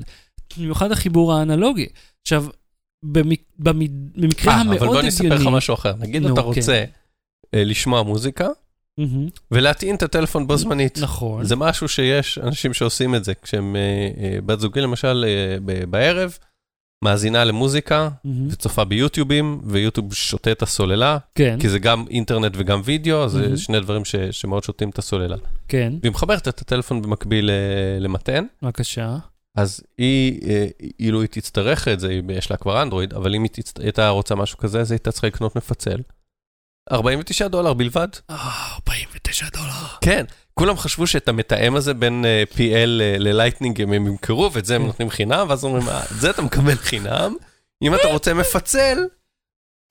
במיוחד 0.59 0.93
החיבור 0.93 1.35
האנלוגי. 1.35 1.87
עכשיו, 2.23 2.45
במק- 3.05 3.53
במ- 3.59 3.81
במקרה 4.17 4.53
אה, 4.55 4.61
המאוד 4.61 4.77
אבל 4.77 4.87
הגיוני... 4.87 4.93
בוא 4.93 5.01
אני 5.01 5.09
אספר 5.09 5.35
לך 5.35 5.47
משהו 5.53 5.75
אחר. 5.75 5.93
נגיד 5.99 6.23
נו, 6.23 6.33
אתה 6.35 6.41
כן. 6.41 6.47
רוצה 6.47 6.85
אה, 7.55 7.65
לשמוע 7.65 8.03
מוזיקה, 8.03 8.49
מהמם, 8.99 9.29
ולהטעין 9.51 9.95
את 9.97 10.03
הטלפון 10.03 10.47
בו 10.47 10.57
זמנית. 10.57 10.99
נכון. 10.99 11.45
זה 11.45 11.57
משהו 11.57 11.89
שיש 11.89 12.39
אנשים 12.39 12.75
שעושים 12.75 13.15
את 13.15 13.25
זה, 13.25 13.33
כשהם, 13.43 13.77
בת 14.47 14.61
זוגי 14.61 14.81
למשל, 14.81 15.25
בערב, 15.91 16.39
מאזינה 17.05 17.45
למוזיקה, 17.45 18.09
מהמם, 18.25 18.49
וצופה 18.51 18.85
ביוטיובים, 18.85 19.61
ויוטיוב 19.65 20.15
שותה 20.15 20.53
את 20.53 20.63
הסוללה, 20.63 21.19
כן, 21.35 21.57
כי 21.61 21.69
זה 21.69 21.79
גם 21.79 22.05
אינטרנט 22.11 22.53
וגם 22.57 22.81
וידאו, 22.85 23.29
זה 23.29 23.41
מהמם. 23.43 23.57
שני 23.57 23.81
דברים 23.81 24.05
ש, 24.05 24.17
שמאוד 24.17 24.65
שותים 24.65 24.91
את 24.91 24.99
הסוללה. 24.99 25.37
כן, 25.69 25.93
והיא 26.03 26.13
מחברת 26.13 26.49
את 26.49 26.61
הטלפון 26.61 27.03
במקביל 27.03 27.51
אה, 27.51 27.55
למתן, 28.01 28.45
בבקשה. 28.63 29.17
אז 29.57 29.81
היא, 29.99 30.41
אה, 30.49 30.67
אילו 31.01 31.21
היא 31.21 31.29
תצטרך 31.33 31.89
את 31.89 32.01
זה, 32.01 32.21
יש 32.33 32.51
לה 32.51 32.57
כבר 32.57 32.83
אנדרואיד, 32.83 33.13
אבל 33.15 33.35
אם 33.35 33.43
היא 33.43 33.51
תצט- 33.51 33.81
הייתה 33.83 34.09
רוצה 34.09 34.35
משהו 34.35 34.59
כזה, 34.59 34.81
אז 34.81 34.91
היא 34.91 34.97
הייתה 34.97 35.13
צריכה 35.13 35.27
לקנות 35.27 35.57
מפצל. 35.57 36.01
49 36.93 37.49
דולר 37.49 37.75
בלבד. 37.75 38.09
אה, 38.31 38.37
49 38.75 39.47
דולר. 39.53 39.87
כן, 40.01 40.25
כולם 40.59 40.77
חשבו 40.77 41.07
שאת 41.07 41.29
המתאם 41.29 41.77
הזה 41.77 41.95
בין 41.95 42.25
אה, 42.25 42.43
PL 42.55 42.59
ל- 42.87 43.17
ל 43.29 43.34
Lightning 43.34 43.81
הם 43.83 43.93
ימכרו, 43.93 44.51
ואת 44.53 44.65
זה 44.67 44.75
הם 44.77 44.81
כן. 44.83 44.87
נותנים 44.87 45.11
חינם, 45.11 45.47
ואז 45.49 45.65
אומרים, 45.65 45.89
"אה, 45.89 46.03
את 46.05 46.21
זה 46.21 46.31
אתה 46.31 46.43
מקבל 46.43 46.75
חינם, 46.75 47.35
אם 47.83 47.95
אתה 47.95 48.09
רוצה 48.13 48.35
מפצל, 48.35 48.99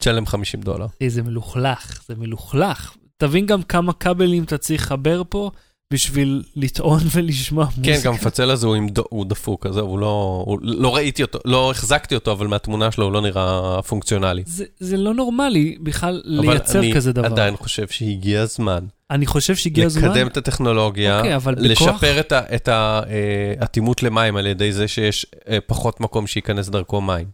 תשלם 0.02 0.26
50 0.26 0.62
דולר. 0.62 0.86
זה 1.08 1.22
מלוכלך, 1.24 2.04
זה 2.08 2.16
מלוכלך. 2.16 2.94
תבין 3.18 3.46
גם 3.46 3.64
כמה 3.64 3.94
כבלים 3.94 4.44
אתה 4.44 4.58
צריך 4.58 4.82
לחבר 4.82 5.22
פה 5.30 5.52
בשביל 5.94 6.44
לטעון 6.56 7.00
ולשמוע 7.14 7.66
מוזיקה. 7.66 7.84
כן, 7.84 8.00
גם 8.04 8.12
המפצל 8.14 8.52
הזה 8.52 8.68
הוא, 8.68 8.78
דו, 8.90 9.04
הוא 9.10 9.26
דפוק, 9.26 9.66
אז 9.66 9.78
הוא 9.78 10.00
לא, 10.00 10.44
הוא, 10.48 10.60
לא 10.62 10.96
ראיתי 10.96 11.22
אותו, 11.22 11.40
לא 11.46 11.72
החזקתי 11.72 12.16
אותו, 12.16 12.32
אבל 12.32 12.48
מהתמונה 12.48 12.92
שלו 12.92 13.06
הוא 13.06 13.14
לא 13.14 13.22
נראה 13.22 13.82
פונקציונלי. 13.82 14.44
זה, 14.46 14.66
זה 14.80 14.98
לא 14.98 15.14
נורמלי 15.14 15.78
בכלל 15.84 16.24
אבל 16.40 16.50
לייצר 16.50 16.80
אני 16.80 16.94
כזה 16.94 17.14
דבר. 17.14 17.26
עדיין 17.26 17.56
חושב 17.58 17.88
שהגיע 17.88 18.42
הזמן 18.42 18.86
אני 19.12 19.26
חושב 19.26 19.56
שהגיע 19.56 19.86
הזמן... 19.86 20.10
לקדם 20.10 20.28
את 20.28 20.38
הטכנולוגיה, 20.38 21.18
אוקיי, 21.18 21.36
אבל 21.36 21.56
בכוח- 21.56 21.88
לשפר 21.88 22.20
את 22.32 22.68
האטימות 22.68 24.04
למים 24.04 24.36
על 24.36 24.48
ידי 24.48 24.72
זה 24.72 24.88
שיש 24.88 25.26
אה, 25.50 25.58
פחות 25.68 26.02
מקום 26.02 26.28
שייכנס 26.28 26.70
דרכו 26.70 27.02
מים. 27.02 27.28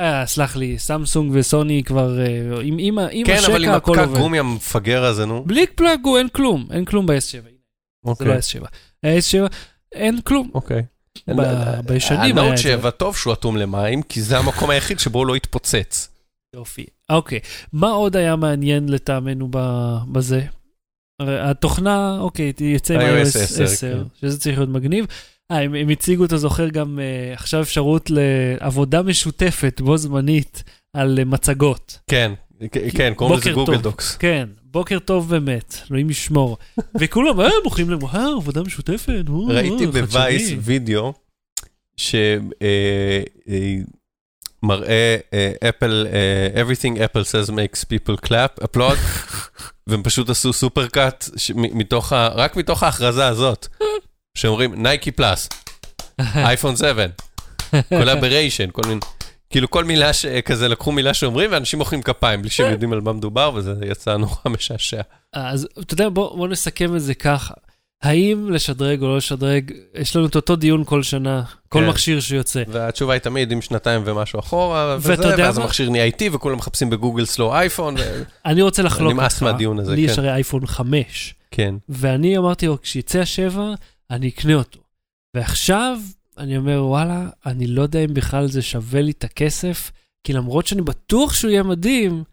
אה, 0.00 0.26
סלח 0.26 0.56
לי, 0.56 0.78
סמסונג 0.78 1.30
וסוני 1.34 1.82
כבר... 1.84 2.20
אה, 2.20 2.26
עם, 2.62 2.76
עם, 2.78 2.98
עם 3.10 3.26
כן, 3.26 3.38
אבל 3.46 3.64
עם 3.64 3.70
השקע 3.70 3.76
הכל 3.76 3.92
הפקק 3.92 4.08
עובד. 4.08 4.20
גומי 4.20 4.38
המפגר 4.38 5.04
הזה, 5.04 5.26
נו. 5.26 5.44
בלי 5.46 5.66
פלאג 5.66 6.00
הוא 6.04 6.18
אין 6.18 6.28
כלום, 6.28 6.66
אין 6.70 6.84
כלום 6.84 7.06
ב-S7. 7.06 7.16
זה 7.20 7.40
אוקיי. 8.04 8.26
לא 8.26 8.34
S7. 8.34 8.66
ה-S7, 9.04 9.52
אין 9.92 10.20
כלום. 10.20 10.50
אוקיי. 10.54 10.82
בישנים 11.86 12.38
היה 12.38 12.52
את 12.52 12.56
זה. 12.56 12.62
7 12.62 12.90
טוב 12.90 13.16
שהוא 13.16 13.32
אטום 13.32 13.56
למים, 13.56 14.02
כי 14.02 14.22
זה 14.22 14.38
המקום 14.38 14.70
היחיד 14.70 14.98
שבו 14.98 15.18
הוא 15.18 15.26
לא 15.26 15.34
התפוצץ. 15.34 16.08
יופי. 16.54 16.86
אוקיי, 17.10 17.38
מה 17.72 17.90
עוד 17.90 18.16
היה 18.16 18.36
מעניין 18.36 18.88
לטעמנו 18.88 19.48
בזה? 20.12 20.42
התוכנה, 21.20 22.18
אוקיי, 22.20 22.52
יצא 22.60 22.94
עם 22.94 23.00
iOS 23.00 23.26
iOS 23.26 23.38
10, 23.38 23.64
10, 23.64 24.04
כן. 24.20 24.28
שזה 24.28 24.40
צריך 24.40 24.58
להיות 24.58 24.70
מגניב. 24.70 25.06
אה, 25.50 25.60
הם, 25.60 25.74
הם 25.74 25.88
הציגו, 25.88 26.24
אתה 26.24 26.36
זוכר, 26.36 26.68
גם 26.68 26.98
אה, 26.98 27.32
עכשיו 27.32 27.62
אפשרות 27.62 28.10
לעבודה 28.10 29.02
משותפת 29.02 29.80
בו 29.80 29.96
זמנית 29.96 30.62
על 30.92 31.18
אה, 31.18 31.24
מצגות. 31.24 31.98
כן, 32.06 32.32
כן, 32.96 33.12
קוראים 33.16 33.38
לזה 33.38 33.52
גוגל. 33.52 33.76
דוקס. 33.76 34.16
כן, 34.16 34.48
בוקר 34.64 34.98
טוב 34.98 35.30
באמת, 35.30 35.76
אלוהים 35.90 36.10
ישמור. 36.10 36.56
וכולם, 37.00 37.40
אה, 37.40 37.48
בוכים 37.64 37.90
להם, 37.90 38.04
אה, 38.04 38.26
עבודה 38.36 38.62
משותפת, 38.62 39.24
או, 39.28 39.46
ראיתי 39.46 39.84
אה, 39.84 39.90
בווייס 39.90 40.42
חדשני." 40.42 40.58
וידאו 40.60 41.12
שמראה 44.64 45.16
אפל, 45.68 46.06
everything 46.54 46.96
Apple 46.98 47.24
says 47.24 47.50
makes 47.50 47.84
people 47.84 48.26
clap, 48.28 48.64
applaud, 48.64 48.98
והם 49.86 50.02
פשוט 50.02 50.30
עשו 50.30 50.52
supercut 50.52 51.28
מתוך, 51.54 52.12
ה- 52.12 52.28
רק 52.28 52.56
מתוך 52.56 52.82
ההכרזה 52.82 53.26
הזאת, 53.26 53.66
שאומרים 54.38 54.82
Nike 54.82 55.10
Plus, 55.10 55.48
אייפון 56.20 56.76
7, 56.76 57.06
collaboration, 57.88 58.68
כל 58.72 58.82
מיני, 58.88 59.00
כאילו 59.50 59.70
כל 59.70 59.84
מילה 59.84 60.12
שכזה 60.12 60.68
לקחו 60.68 60.92
מילה 60.92 61.14
שאומרים 61.14 61.52
ואנשים 61.52 61.78
מוחאים 61.78 62.02
כפיים 62.02 62.40
בלי 62.42 62.50
שהם 62.50 62.72
יודעים 62.72 62.92
על 62.92 63.00
מה 63.00 63.12
מדובר 63.12 63.50
וזה 63.54 63.74
יצא 63.86 64.16
נורא 64.16 64.34
משעשע. 64.54 65.00
אז 65.32 65.68
אתה 65.80 65.94
יודע, 65.94 66.08
בוא, 66.08 66.36
בוא 66.36 66.48
נסכם 66.48 66.96
את 66.96 67.00
זה 67.02 67.14
ככה. 67.14 67.54
האם 68.02 68.50
לשדרג 68.50 69.02
או 69.02 69.06
לא 69.06 69.16
לשדרג, 69.16 69.72
יש 69.94 70.16
לנו 70.16 70.26
את 70.26 70.36
אותו 70.36 70.56
דיון 70.56 70.84
כל 70.84 71.02
שנה, 71.02 71.42
כל 71.68 71.80
כן. 71.80 71.88
מכשיר 71.88 72.20
שיוצא. 72.20 72.62
והתשובה 72.68 73.12
היא 73.12 73.20
תמיד 73.20 73.52
עם 73.52 73.62
שנתיים 73.62 74.02
ומשהו 74.04 74.40
אחורה, 74.40 74.96
וזה, 74.98 75.14
ואז 75.38 75.58
מה? 75.58 75.64
המכשיר 75.64 75.90
נהיה 75.90 76.04
איטי 76.04 76.28
וכולם 76.32 76.56
מחפשים 76.56 76.90
בגוגל 76.90 77.24
סלו 77.24 77.54
אייפון, 77.54 77.94
ו- 77.98 78.22
אני 78.46 78.62
רוצה 78.62 78.82
לחלוק 78.82 79.12
נמאס 79.12 79.32
אותך, 79.32 79.42
מהדיון 79.42 79.78
הזה, 79.78 79.94
לי 79.94 80.00
יש 80.00 80.12
כן. 80.12 80.20
הרי 80.20 80.32
אייפון 80.32 80.66
5, 80.66 81.34
כן. 81.50 81.74
ואני 81.88 82.38
אמרתי 82.38 82.66
לו, 82.66 82.82
כשיצא 82.82 83.18
השבע, 83.20 83.74
אני 84.10 84.28
אקנה 84.28 84.54
אותו. 84.54 84.80
ועכשיו, 85.36 85.98
אני 86.38 86.56
אומר, 86.56 86.84
וואלה, 86.84 87.28
אני 87.46 87.66
לא 87.66 87.82
יודע 87.82 88.04
אם 88.04 88.14
בכלל 88.14 88.46
זה 88.46 88.62
שווה 88.62 89.02
לי 89.02 89.10
את 89.10 89.24
הכסף, 89.24 89.90
כי 90.26 90.32
למרות 90.32 90.66
שאני 90.66 90.82
בטוח 90.82 91.34
שהוא 91.34 91.50
יהיה 91.50 91.62
מדהים, 91.62 92.24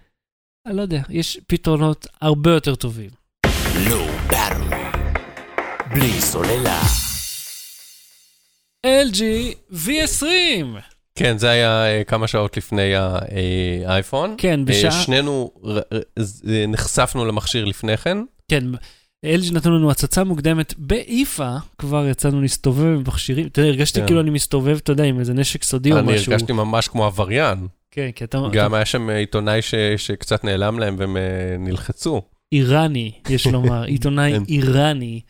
אני 0.68 0.78
לא 0.78 0.82
יודע, 0.82 1.02
יש 1.10 1.40
פתרונות 1.48 2.08
הרבה 2.22 2.52
יותר 2.52 2.76
טובים. 2.76 3.10
Battery. 4.30 4.81
בלי 5.94 6.22
סוללה. 6.22 6.82
LG 8.86 9.22
V20! 9.74 10.26
כן, 11.16 11.38
זה 11.38 11.50
היה 11.50 11.86
אה, 11.86 12.04
כמה 12.04 12.28
שעות 12.28 12.58
לפני 12.58 12.92
האייפון. 13.86 14.36
כן, 14.38 14.60
אה, 14.60 14.66
בשעה... 14.66 14.92
שנינו 14.92 15.52
ר- 15.64 15.78
ר- 15.78 16.00
ז- 16.20 16.44
אה, 16.50 16.66
נחשפנו 16.68 17.26
למכשיר 17.26 17.66
לפני 17.66 17.98
כן. 17.98 18.18
כן, 18.52 18.64
LG 19.26 19.54
נתנו 19.54 19.78
לנו 19.78 19.92
הצצה 19.92 20.24
מוקדמת 20.24 20.74
באיפה, 20.78 21.56
כבר 21.78 22.08
יצאנו 22.08 22.42
להסתובב 22.42 22.86
עם 22.86 23.04
מכשירים, 23.08 23.48
אתה 23.48 23.62
יודע, 23.62 23.70
הרגשתי 23.72 24.00
כן. 24.00 24.06
כאילו 24.08 24.22
אני 24.22 24.30
מסתובב, 24.30 24.78
אתה 24.84 24.92
יודע, 24.92 25.04
עם 25.04 25.20
איזה 25.20 25.34
נשק 25.34 25.64
סודי 25.64 25.92
או 25.92 26.00
אני 26.00 26.14
משהו. 26.14 26.32
הרגשתי 26.32 26.54
ממש 26.54 26.88
כמו 26.88 27.06
עבריין. 27.06 27.68
כן, 27.92 28.10
כי 28.16 28.24
אתה, 28.24 28.38
גם 28.52 28.68
אתה 28.72 28.76
היה 28.78 28.86
שם 28.86 29.10
עיתונאי 29.10 29.62
ש- 29.62 29.76
שקצת 29.98 30.44
נעלם 30.44 30.80
להם 30.80 30.96
והם 31.00 31.18
אה, 31.18 31.22
נלחצו. 31.60 32.22
איראני, 32.52 33.12
יש 33.30 33.48
לומר, 33.48 33.84
עיתונאי 33.94 34.34
כן. 34.34 34.44
איראני, 34.50 35.22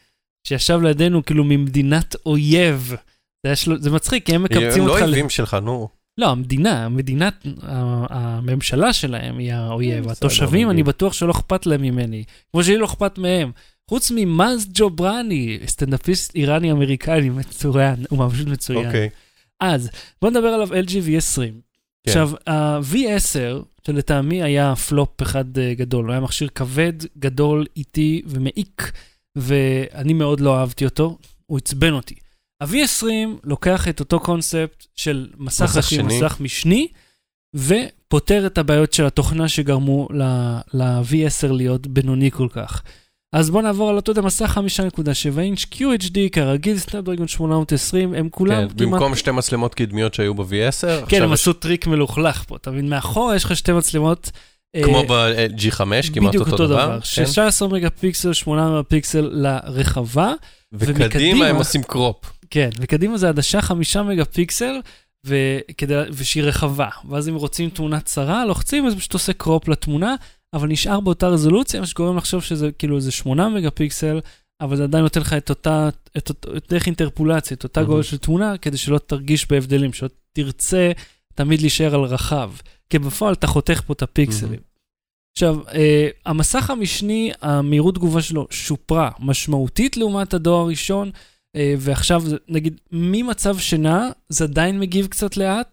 שישב 0.43 0.79
לידינו 0.81 1.25
כאילו 1.25 1.43
ממדינת 1.43 2.15
אויב. 2.25 2.95
זה, 3.45 3.55
שלו, 3.55 3.77
זה 3.79 3.91
מצחיק, 3.91 4.25
כי 4.25 4.35
הם 4.35 4.43
מקבצים 4.43 4.81
הם 4.81 4.87
לא 4.87 4.93
אותך... 4.93 5.01
ל- 5.01 5.05
אויבים 5.05 5.29
שלך, 5.29 5.53
נו. 5.53 5.89
לא, 6.17 6.29
המדינה, 6.29 6.85
המדינת, 6.85 7.45
הממשלה 8.09 8.93
שלהם 8.93 9.37
היא 9.37 9.53
האויב. 9.53 10.09
התושבים, 10.09 10.69
אני. 10.69 10.83
בטוח 10.83 11.13
שלא 11.13 11.31
אכפת 11.31 11.65
להם 11.65 11.81
ממני, 11.81 12.23
כמו 12.51 12.63
שלי 12.63 12.77
לא 12.77 12.85
אכפת 12.85 13.17
מהם. 13.17 13.51
חוץ 13.89 14.11
ממאז 14.15 14.67
ג'ובראני, 14.73 15.59
סטנדאפיסט 15.67 16.35
איראני 16.35 16.71
אמריקני 16.71 17.29
מצוין, 17.29 17.95
הוא 18.09 18.29
פשוט 18.29 18.47
מצוין. 18.47 18.85
אוקיי. 18.85 19.09
אז, 19.59 19.89
בוא 20.21 20.29
נדבר 20.29 20.47
עליו 20.47 20.67
LG 20.73 20.89
V20. 20.89 21.37
כן. 21.37 21.51
עכשיו, 22.07 22.31
ה-V10, 22.47 23.63
שלטעמי 23.87 24.43
היה 24.43 24.75
פלופ 24.75 25.21
אחד 25.21 25.57
אה, 25.57 25.73
גדול, 25.73 26.05
הוא 26.05 26.11
היה 26.11 26.21
מכשיר 26.21 26.47
כבד, 26.55 26.93
גדול, 27.19 27.65
איטי 27.77 28.21
ומעיק, 28.25 28.91
ואני 29.37 30.13
מאוד 30.13 30.39
לא 30.39 30.57
אהבתי 30.59 30.85
אותו, 30.85 31.17
הוא 31.45 31.57
עצבן 31.57 31.93
אותי. 31.93 32.15
ה-V20 32.61 33.05
לוקח 33.43 33.87
את 33.87 33.99
אותו 33.99 34.19
קונספט 34.19 34.85
של 34.95 35.27
מסך 35.37 35.75
ראשי. 35.77 36.01
מסך 36.01 36.37
משני, 36.39 36.87
ופותר 37.55 38.47
את 38.47 38.57
הבעיות 38.57 38.93
של 38.93 39.05
התוכנה 39.05 39.49
שגרמו 39.49 40.07
ל- 40.11 40.57
ל-V10 40.73 41.47
להיות 41.51 41.87
בינוני 41.87 42.31
כל 42.31 42.47
כך. 42.51 42.81
אז 43.33 43.49
בוא 43.49 43.61
נעבור 43.61 43.89
על 43.89 43.95
אותו 43.95 44.23
מסך 44.23 44.57
5.7 45.35 45.39
אינץ' 45.39 45.59
QHD, 45.59 46.17
כרגיל, 46.31 46.77
סנאפדרגון 46.77 47.27
820, 47.27 48.13
הם 48.13 48.29
כולם 48.29 48.67
כן, 48.67 48.67
כמעט... 48.67 48.81
במקום 48.81 49.15
שתי 49.15 49.31
מצלמות 49.31 49.75
קדמיות 49.75 50.13
שהיו 50.13 50.33
ב-V10, 50.33 51.05
כן, 51.09 51.23
הם 51.23 51.33
יש- 51.33 51.39
עשו 51.39 51.53
טריק 51.53 51.87
מלוכלך 51.87 52.43
פה, 52.47 52.55
אתה 52.55 52.71
מבין? 52.71 52.89
מאחורה 52.89 53.35
יש 53.35 53.43
לך 53.45 53.55
שתי 53.55 53.71
מצלמות. 53.73 54.31
אה, 54.75 54.83
כמו 54.83 55.03
ב-G5, 55.03 56.13
כמעט 56.13 56.29
בדיוק 56.29 56.47
אותו 56.47 56.67
דבר. 56.67 56.99
כן? 56.99 57.25
16 57.25 57.67
מגה 57.67 57.89
פיקסל, 57.89 58.33
8 58.33 58.69
מגה 58.69 58.83
פיקסל 58.83 59.29
לרחבה. 59.33 60.33
וקדימה 60.73 61.47
הם 61.47 61.55
עושים 61.55 61.83
crop. 61.83 62.17
כן, 62.49 62.69
וקדימה 62.79 63.17
זה 63.17 63.29
עדשה 63.29 63.61
5 63.61 63.97
מגה 63.97 64.25
פיקסל, 64.25 64.79
וכדי, 65.25 65.95
ושהיא 66.13 66.43
רחבה. 66.43 66.89
ואז 67.09 67.29
אם 67.29 67.35
רוצים 67.35 67.69
תמונה 67.69 67.99
צרה, 67.99 68.45
לוחצים, 68.45 68.85
אז 68.85 68.95
פשוט 68.95 69.13
עושה 69.13 69.33
crop 69.33 69.67
לתמונה, 69.67 70.15
אבל 70.53 70.67
נשאר 70.67 70.99
באותה 70.99 71.27
רזולוציה, 71.27 71.79
מה 71.79 71.85
שגורם 71.85 72.17
לחשוב 72.17 72.43
שזה 72.43 72.69
כאילו 72.71 72.95
איזה 72.95 73.11
8 73.11 73.49
מגה 73.49 73.71
פיקסל, 73.71 74.19
אבל 74.61 74.75
זה 74.75 74.83
עדיין 74.83 75.03
נותן 75.03 75.21
לך 75.21 75.33
את 75.33 75.49
אותה, 75.49 75.89
את 76.17 76.29
אותו, 76.29 76.57
את 76.57 76.65
דרך 76.69 76.85
אינטרפולציה, 76.85 77.55
את 77.55 77.63
אותה. 77.63 77.83
גודל 77.83 78.03
של 78.03 78.17
תמונה, 78.17 78.57
כדי 78.57 78.77
שלא 78.77 78.97
תרגיש 78.97 79.51
בהבדלים, 79.51 79.93
שלא 79.93 80.09
תרצה 80.33 80.91
תמיד 81.35 81.61
להישאר 81.61 81.95
על 81.95 82.01
רחב. 82.01 82.51
כי 82.91 82.99
בפועל 82.99 83.33
אתה 83.33 83.47
חותך 83.47 83.81
פה 83.85 83.93
את 83.93 84.01
הפיקסלים. 84.01 84.59
עכשיו, 85.37 85.57
אה, 85.73 86.09
המסך 86.25 86.69
המשני, 86.69 87.31
המהירות 87.41 87.95
תגובה 87.95 88.21
שלו 88.21 88.47
שופרה 88.49 89.09
משמעותית 89.19 89.97
לעומת 89.97 90.33
הדור 90.33 90.59
הראשון, 90.61 91.11
אה, 91.55 91.73
ועכשיו, 91.77 92.23
נגיד, 92.47 92.79
ממצב 92.91 93.57
שינה, 93.57 94.09
זה 94.29 94.43
עדיין 94.43 94.79
מגיב 94.79 95.07
קצת 95.07 95.37
לאט, 95.37 95.67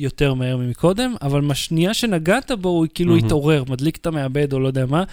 יותר 0.00 0.34
מהר 0.34 0.56
ממקודם, 0.56 1.14
אבל 1.22 1.48
בשנייה 1.48 1.94
שנגעת 1.94 2.50
בו, 2.50 2.68
הוא 2.68 2.86
כאילו 2.94 3.14
מהמם. 3.14 3.26
התעורר, 3.26 3.64
מדליק 3.68 3.96
את 3.96 4.06
המעבד 4.06 4.52
או 4.52 4.60
לא 4.60 4.66
יודע 4.66 4.86
מה, 4.86 5.04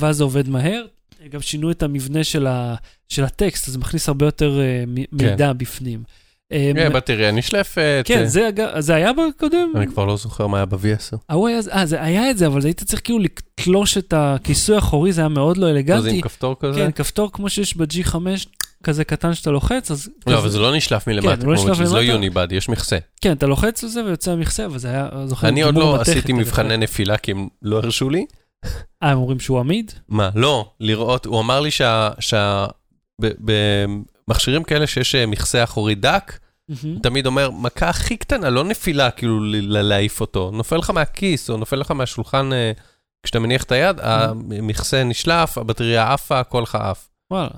ואז 0.00 0.16
זה 0.16 0.24
עובד 0.24 0.48
מהר. 0.48 0.86
גם 1.30 1.40
שינו 1.40 1.70
את 1.70 1.82
המבנה 1.82 2.24
של, 2.24 2.46
ה, 2.46 2.74
של 3.08 3.24
הטקסט, 3.24 3.68
אז 3.68 3.72
זה 3.72 3.78
מכניס 3.78 4.08
הרבה 4.08 4.26
יותר 4.26 4.60
אה, 4.60 4.84
מ- 4.86 5.04
מידע 5.12 5.52
בפנים. 5.52 6.02
אה, 6.52 6.70
כן, 6.74 6.92
בטריה 6.92 7.30
נשלפת. 7.30 8.02
כן, 8.04 8.18
אה, 8.18 8.26
זה, 8.26 8.50
זה 8.78 8.94
היה 8.94 9.12
בקודם? 9.12 9.72
אני 9.76 9.86
כבר 9.86 10.04
לא 10.04 10.16
זוכר 10.16 10.46
מה 10.46 10.56
היה 10.56 10.66
ב-V10. 10.66 11.16
ההוא 11.28 11.48
היה, 11.48 11.60
אה, 11.72 11.86
זה 11.86 12.02
היה 12.02 12.30
את 12.30 12.38
זה, 12.38 12.46
אבל 12.46 12.60
היית 12.64 12.82
צריך 12.82 13.00
כאילו 13.04 13.18
לתלוש 13.18 13.98
את 13.98 14.14
הכיסוי 14.16 14.74
האחורי, 14.74 15.12
זה 15.12 15.20
היה 15.20 15.28
מאוד 15.28 15.56
לא 15.56 15.66
אז 15.66 15.72
אלגנטי. 15.72 16.10
עם 16.10 16.20
כפתור 16.20 16.56
כזה? 16.60 16.80
כן, 16.80 16.90
כפתור 16.90 17.32
כמו 17.32 17.48
שיש 17.48 17.76
ב-G5, 17.76 18.16
כזה 18.82 19.04
קטן 19.04 19.34
שאתה 19.34 19.50
לוחץ, 19.50 19.90
אז... 19.90 20.08
לא, 20.26 20.38
אבל 20.38 20.48
זה 20.48 20.58
לא 20.58 20.76
נשלף 20.76 21.06
מלמטה, 21.06 21.36
כן, 21.36 21.46
לא 21.46 21.56
שזה 21.56 21.70
לא 21.84 21.88
למטה. 21.90 22.02
יוניבד, 22.02 22.48
יש 22.50 22.68
מכסה. 22.68 22.98
כן, 23.20 23.32
אתה 23.32 23.46
לוחץ 23.46 23.84
על 23.84 23.90
זה 23.90 24.04
ויוצא 24.04 24.30
המכסה, 24.30 24.66
אבל 24.66 24.78
זה 24.78 24.88
היה, 24.88 25.08
זוכר, 25.26 25.48
אני 25.48 25.62
עוד 25.62 25.74
לא 25.74 26.00
עשיתי. 26.00 26.32
מבחני 26.32 26.76
נפילה 26.76 27.16
כי 27.16 27.30
הם 27.30 27.48
לא 27.62 27.76
הרשו 27.76 28.10
לי. 28.10 28.26
אה, 29.02 29.10
הם 29.10 29.18
אומרים 29.18 29.40
שהוא 29.40 29.60
עמיד? 29.60 29.92
מה? 30.08 30.30
לא, 30.34 30.70
לראות, 30.80 31.26
הוא 31.26 31.40
אמר 31.40 31.60
לי 31.60 31.70
שה... 31.70 32.66
במכשירים 34.28 34.64
כאלה 34.64 34.86
שיש 34.86 35.14
אה, 35.14 35.26
מכסה 35.26 35.64
אחורי 35.64 35.94
דק. 35.94 36.38
הוא 36.94 37.02
תמיד 37.02 37.26
אומר, 37.26 37.50
מכה 37.50 37.88
הכי 37.88 38.16
קטנה, 38.16 38.50
לא 38.50 38.64
נפילה 38.64 39.10
כאילו 39.10 39.40
ל- 39.40 39.56
ל- 39.56 39.82
להעיף 39.82 40.20
אותו, 40.20 40.50
נופל 40.54 40.76
לך 40.76 40.90
מהכיס 40.90 41.50
או 41.50 41.56
נופל 41.56 41.76
לך 41.76 41.90
מהשולחן 41.90 42.52
אה, 42.52 42.72
כשאתה 43.22 43.38
מניח 43.38 43.62
את 43.62 43.72
היד, 43.72 43.96
המכסה 44.02 45.04
נשלף, 45.04 45.58
הבטריה 45.58 46.12
עפה, 46.12 46.40
הכל 46.40 46.60
לך 46.62 46.74
עף. 46.74 47.08
וואלה. 47.30 47.50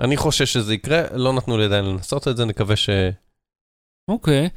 אני 0.00 0.16
חושש 0.16 0.52
שזה 0.52 0.74
יקרה, 0.74 1.02
לא 1.14 1.32
נתנו 1.32 1.58
לי 1.58 1.64
עדיין 1.64 1.84
לנסות 1.84 2.28
את 2.28 2.36
זה, 2.36 2.44
נקווה 2.44 2.76
ש... 2.76 2.90
אוקיי. 4.08 4.48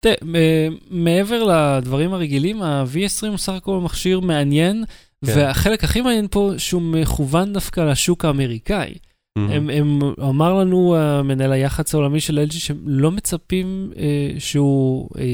תראה, 0.00 0.14
מ- 0.24 0.76
מעבר 1.04 1.42
לדברים 1.44 2.14
הרגילים, 2.14 2.62
ה-V20 2.62 3.26
הוא 3.28 3.38
סך 3.38 3.52
הכל 3.52 3.80
מכשיר 3.80 4.20
מעניין, 4.20 4.84
כן. 5.26 5.32
והחלק 5.36 5.84
הכי 5.84 6.00
מעניין 6.00 6.26
פה, 6.30 6.52
שהוא 6.58 6.82
מכוון 6.82 7.52
דווקא 7.52 7.80
לשוק 7.80 8.24
האמריקאי. 8.24 8.94
הם, 9.36 9.70
הם, 9.70 9.98
אמר 10.20 10.54
לנו 10.54 10.96
המנהל 10.96 11.52
היח"צ 11.52 11.94
העולמי 11.94 12.20
של 12.20 12.46
LG 12.48 12.52
שהם 12.52 12.82
לא 12.86 13.10
מצפים 13.10 13.92
אה, 13.96 14.30
שהוא 14.38 15.08
אה, 15.18 15.24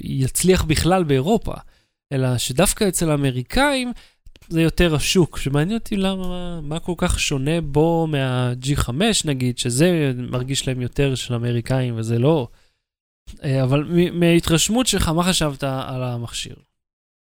יצליח 0.00 0.64
בכלל 0.64 1.04
באירופה, 1.04 1.54
אלא 2.12 2.38
שדווקא 2.38 2.88
אצל 2.88 3.10
האמריקאים 3.10 3.92
זה 4.48 4.62
יותר 4.62 4.94
השוק, 4.94 5.38
שמעניין 5.38 5.78
אותי 5.78 5.96
למה, 5.96 6.60
מה, 6.60 6.78
כל 6.80 6.94
כך 6.96 7.20
שונה 7.20 7.60
בו 7.60 8.06
מה-G5 8.10 8.90
נגיד, 9.24 9.58
שזה 9.58 10.12
מרגיש 10.16 10.68
להם 10.68 10.80
יותר 10.80 11.14
של 11.14 11.34
האמריקאים 11.34 11.94
וזה 11.96 12.18
לא. 12.18 12.48
אה, 13.44 13.62
אבל 13.62 14.10
מההתרשמות 14.12 14.86
שלך, 14.86 15.08
מה 15.08 15.22
חשבת 15.22 15.64
על 15.64 16.02
המכשיר? 16.02 16.54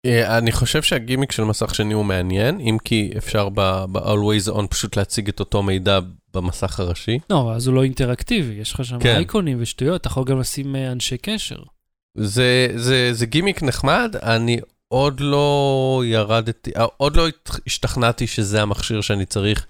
אה, 0.05 0.37
אני 0.37 0.51
חושב 0.51 0.81
שהגימיק 0.81 1.31
של 1.31 1.43
מסך 1.43 1.75
שני 1.75 1.93
הוא 1.93 2.05
מעניין, 2.05 2.59
אם 2.59 2.77
כי 2.83 3.11
אפשר 3.17 3.49
ב-Always 3.49 4.51
On 4.51 4.67
פשוט 4.67 4.97
להציג 4.97 5.29
את 5.29 5.39
אותו 5.39 5.63
מידע 5.63 5.99
במסך 6.33 6.79
הראשי. 6.79 7.19
לא, 7.29 7.53
אז 7.55 7.67
הוא 7.67 7.75
לא 7.75 7.83
אינטראקטיבי, 7.83 8.53
יש 8.53 8.73
לך 8.73 8.85
שם 8.85 8.99
כן. 8.99 9.15
אייקונים 9.15 9.57
ושטויות, 9.61 10.01
אתה 10.01 10.07
יכול 10.07 10.23
גם 10.23 10.39
לשים 10.39 10.75
אה, 10.75 10.91
אנשי 10.91 11.17
קשר. 11.17 11.59
זה, 12.17 12.67
זה, 12.75 13.13
זה 13.13 13.25
גימיק 13.25 13.63
נחמד, 13.63 14.15
אני 14.23 14.59
עוד 14.87 15.19
לא 15.19 16.01
ירדתי, 16.05 16.71
אה, 16.77 16.85
עוד 16.97 17.15
לא 17.15 17.27
השתכנעתי 17.67 18.27
שזה 18.27 18.61
המכשיר 18.61 19.01
שאני 19.01 19.25
צריך 19.25 19.65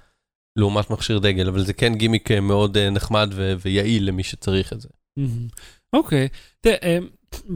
לעומת 0.55 0.89
מכשיר 0.89 1.19
דגל, 1.19 1.47
אבל 1.47 1.65
זה 1.65 1.73
כן 1.73 1.95
גימיק 1.95 2.31
מאוד 2.31 2.77
נחמד 2.77 3.33
ויעיל 3.59 4.07
למי 4.07 4.23
שצריך 4.23 4.73
את 4.73 4.81
זה. 4.81 4.89
אוקיי. 5.93 6.27
תראה, 6.61 6.77
אה, 6.83 6.97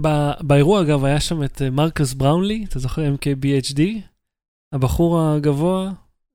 ב- 0.01 0.31
באירוע, 0.41 0.81
אגב, 0.81 1.05
היה 1.05 1.19
שם 1.19 1.43
את 1.43 1.61
אה, 1.61 1.69
מרקוס 1.69 2.13
בראונלי, 2.13 2.65
אתה 2.69 2.79
זוכר 2.79 3.01
MKBHD? 3.15 3.81
הבחור 4.73 5.21
הגבוה, 5.21 5.91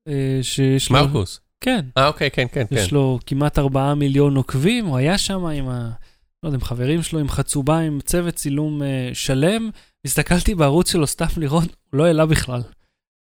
אה, 0.07 0.39
שיש 0.41 0.91
לו... 0.91 0.97
מרקוס. 0.97 1.39
כן, 1.61 1.85
אה, 1.97 2.07
אוקיי, 2.07 2.31
כן, 2.31 2.45
כן, 2.51 2.65
כן. 2.69 2.75
יש 2.75 2.91
לו 2.91 3.19
כמעט 3.25 3.59
4 3.59 3.93
מיליון 3.93 4.35
עוקבים, 4.35 4.85
הוא 4.85 4.97
היה 4.97 5.17
שם 5.17 5.45
עם 5.45 5.69
ה... 5.69 5.89
לא 6.43 6.47
יודע, 6.47 6.55
עם 6.55 6.63
חברים 6.63 7.03
שלו, 7.03 7.19
עם 7.19 7.29
חצובה, 7.29 7.79
עם 7.79 7.99
צוות 8.01 8.35
צילום 8.35 8.83
אה, 8.83 9.09
שלם. 9.13 9.69
הסתכלתי 10.05 10.55
בערוץ 10.55 10.91
שלו 10.91 11.07
סתם 11.07 11.25
לראות, 11.37 11.63
הוא 11.63 11.97
לא 11.97 12.05
העלה 12.05 12.25
בכלל. 12.25 12.61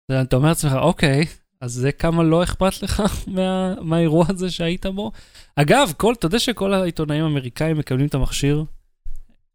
אתה 0.06 0.22
אתה 0.22 0.36
אומר 0.36 0.50
לעצמך, 0.50 0.74
אוקיי, 0.74 1.26
אז 1.62 1.74
זה 1.74 1.92
כמה 1.92 2.24
לא 2.24 2.44
אכפת 2.44 2.84
לך 2.84 3.04
מה, 3.28 3.74
מהאירוע 3.82 4.26
הזה 4.30 4.52
שהיית 4.52 4.86
בו? 4.86 5.12
אגב, 5.56 5.94
כל, 5.98 6.14
אתה 6.14 6.26
יודע 6.26 6.40
שכל 6.40 6.74
העיתונאים 6.74 7.24
האמריקאים 7.24 7.78
מקבלים 7.78 8.08
את 8.08 8.16
המכשיר, 8.16 8.64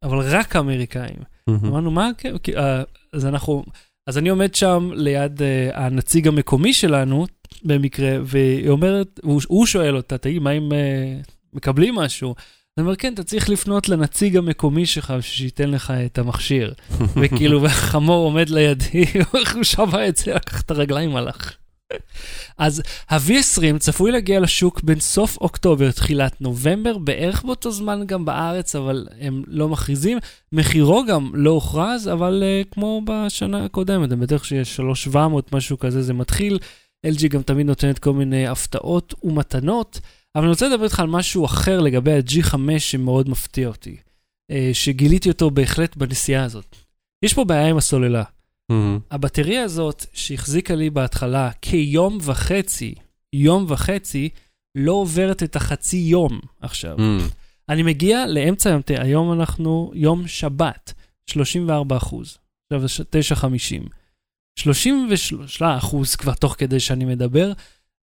אבל 0.04 0.18
רק 0.18 0.56
האמריקאים. 0.56 1.16
אמרנו, 1.48 1.90
מה, 1.90 2.10
כן, 2.18 2.34
אה, 2.56 2.82
אז 3.12 3.26
אנחנו, 3.26 3.64
אז 4.06 4.18
אני 4.18 4.28
עומד 4.28 4.54
שם 4.54 4.90
ליד 4.94 5.42
אה, 5.42 5.84
הנציג 5.84 6.28
המקומי 6.28 6.72
שלנו, 6.72 7.26
במקרה, 7.64 8.16
והיא 8.24 8.68
אומרת, 8.68 9.20
הוא, 9.22 9.40
הוא 9.48 9.66
שואל 9.66 9.96
אותה, 9.96 10.18
תגיד, 10.18 10.42
מה 10.42 10.50
אם 10.50 10.72
אה, 10.72 11.16
מקבלים 11.52 11.94
משהו? 11.94 12.34
אני 12.78 12.84
אומר, 12.84 12.96
כן, 12.96 13.14
אתה 13.14 13.24
צריך 13.24 13.48
לפנות 13.48 13.88
לנציג 13.88 14.36
המקומי 14.36 14.86
שלך 14.86 15.14
שייתן 15.20 15.70
לך 15.70 15.90
את 15.90 16.18
המכשיר. 16.18 16.74
וכאילו, 17.20 17.62
והחמור 17.62 18.24
עומד 18.24 18.48
לידי, 18.48 19.04
הוא 19.54 19.62
שמע 19.62 20.08
את 20.08 20.16
זה, 20.16 20.34
לקח 20.34 20.60
את 20.60 20.70
הרגליים, 20.70 21.16
הלך. 21.16 21.52
אז 22.58 22.82
ה-V20 23.08 23.78
צפוי 23.78 24.12
להגיע 24.12 24.40
לשוק 24.40 24.82
בין 24.82 25.00
סוף 25.00 25.36
אוקטובר, 25.36 25.90
תחילת 25.90 26.40
נובמבר, 26.40 26.98
בערך 26.98 27.44
באותו 27.44 27.70
זמן 27.70 28.06
גם 28.06 28.24
בארץ, 28.24 28.76
אבל 28.76 29.06
הם 29.20 29.42
לא 29.46 29.68
מכריזים. 29.68 30.18
מחירו 30.52 31.04
גם 31.08 31.30
לא 31.34 31.50
הוכרז, 31.50 32.08
אבל 32.08 32.42
uh, 32.42 32.74
כמו 32.74 33.02
בשנה 33.04 33.64
הקודמת, 33.64 34.12
אני 34.12 34.20
בטוח 34.20 34.44
שיש 34.44 34.76
3,700, 34.76 35.52
משהו 35.52 35.78
כזה, 35.78 36.02
זה 36.02 36.12
מתחיל. 36.12 36.58
LG 37.06 37.28
גם 37.28 37.42
תמיד 37.42 37.66
נותנת 37.66 37.98
כל 37.98 38.12
מיני 38.12 38.46
הפתעות 38.46 39.14
ומתנות, 39.22 40.00
אבל 40.34 40.44
אני 40.44 40.50
רוצה 40.50 40.68
לדבר 40.68 40.84
איתך 40.84 41.00
על 41.00 41.06
משהו 41.06 41.44
אחר 41.44 41.80
לגבי 41.80 42.12
ה-G5 42.12 42.56
שמאוד 42.78 43.28
מפתיע 43.28 43.68
אותי, 43.68 43.96
uh, 44.52 44.54
שגיליתי 44.72 45.28
אותו 45.28 45.50
בהחלט 45.50 45.96
בנסיעה 45.96 46.44
הזאת. 46.44 46.76
יש 47.24 47.34
פה 47.34 47.44
בעיה 47.44 47.68
עם 47.68 47.76
הסוללה. 47.76 48.22
מהמם. 48.70 48.98
הבטריה 49.10 49.62
הזאת 49.62 50.06
שהחזיקה 50.12 50.74
לי 50.74 50.90
בהתחלה 50.90 51.50
כיום 51.62 52.18
וחצי, 52.22 52.94
יום 53.34 53.64
וחצי, 53.68 54.28
לא 54.74 54.92
עוברת 54.92 55.42
את 55.42 55.56
החצי 55.56 55.96
יום 55.96 56.40
עכשיו. 56.60 56.96
מהמם. 56.98 57.28
אני 57.68 57.82
מגיע 57.82 58.26
לאמצע 58.26 58.70
היום, 58.70 58.82
תראה, 58.82 59.02
היום 59.02 59.32
אנחנו 59.32 59.92
יום 59.94 60.28
שבת, 60.28 60.92
34 61.30 61.96
אחוז. 61.96 62.38
עכשיו 62.72 62.88
זה 62.88 63.04
9.50. 63.34 63.88
33 64.58 65.62
אחוז 65.62 66.14
כבר 66.14 66.34
תוך 66.34 66.54
כדי 66.58 66.80
שאני 66.80 67.04
מדבר, 67.04 67.52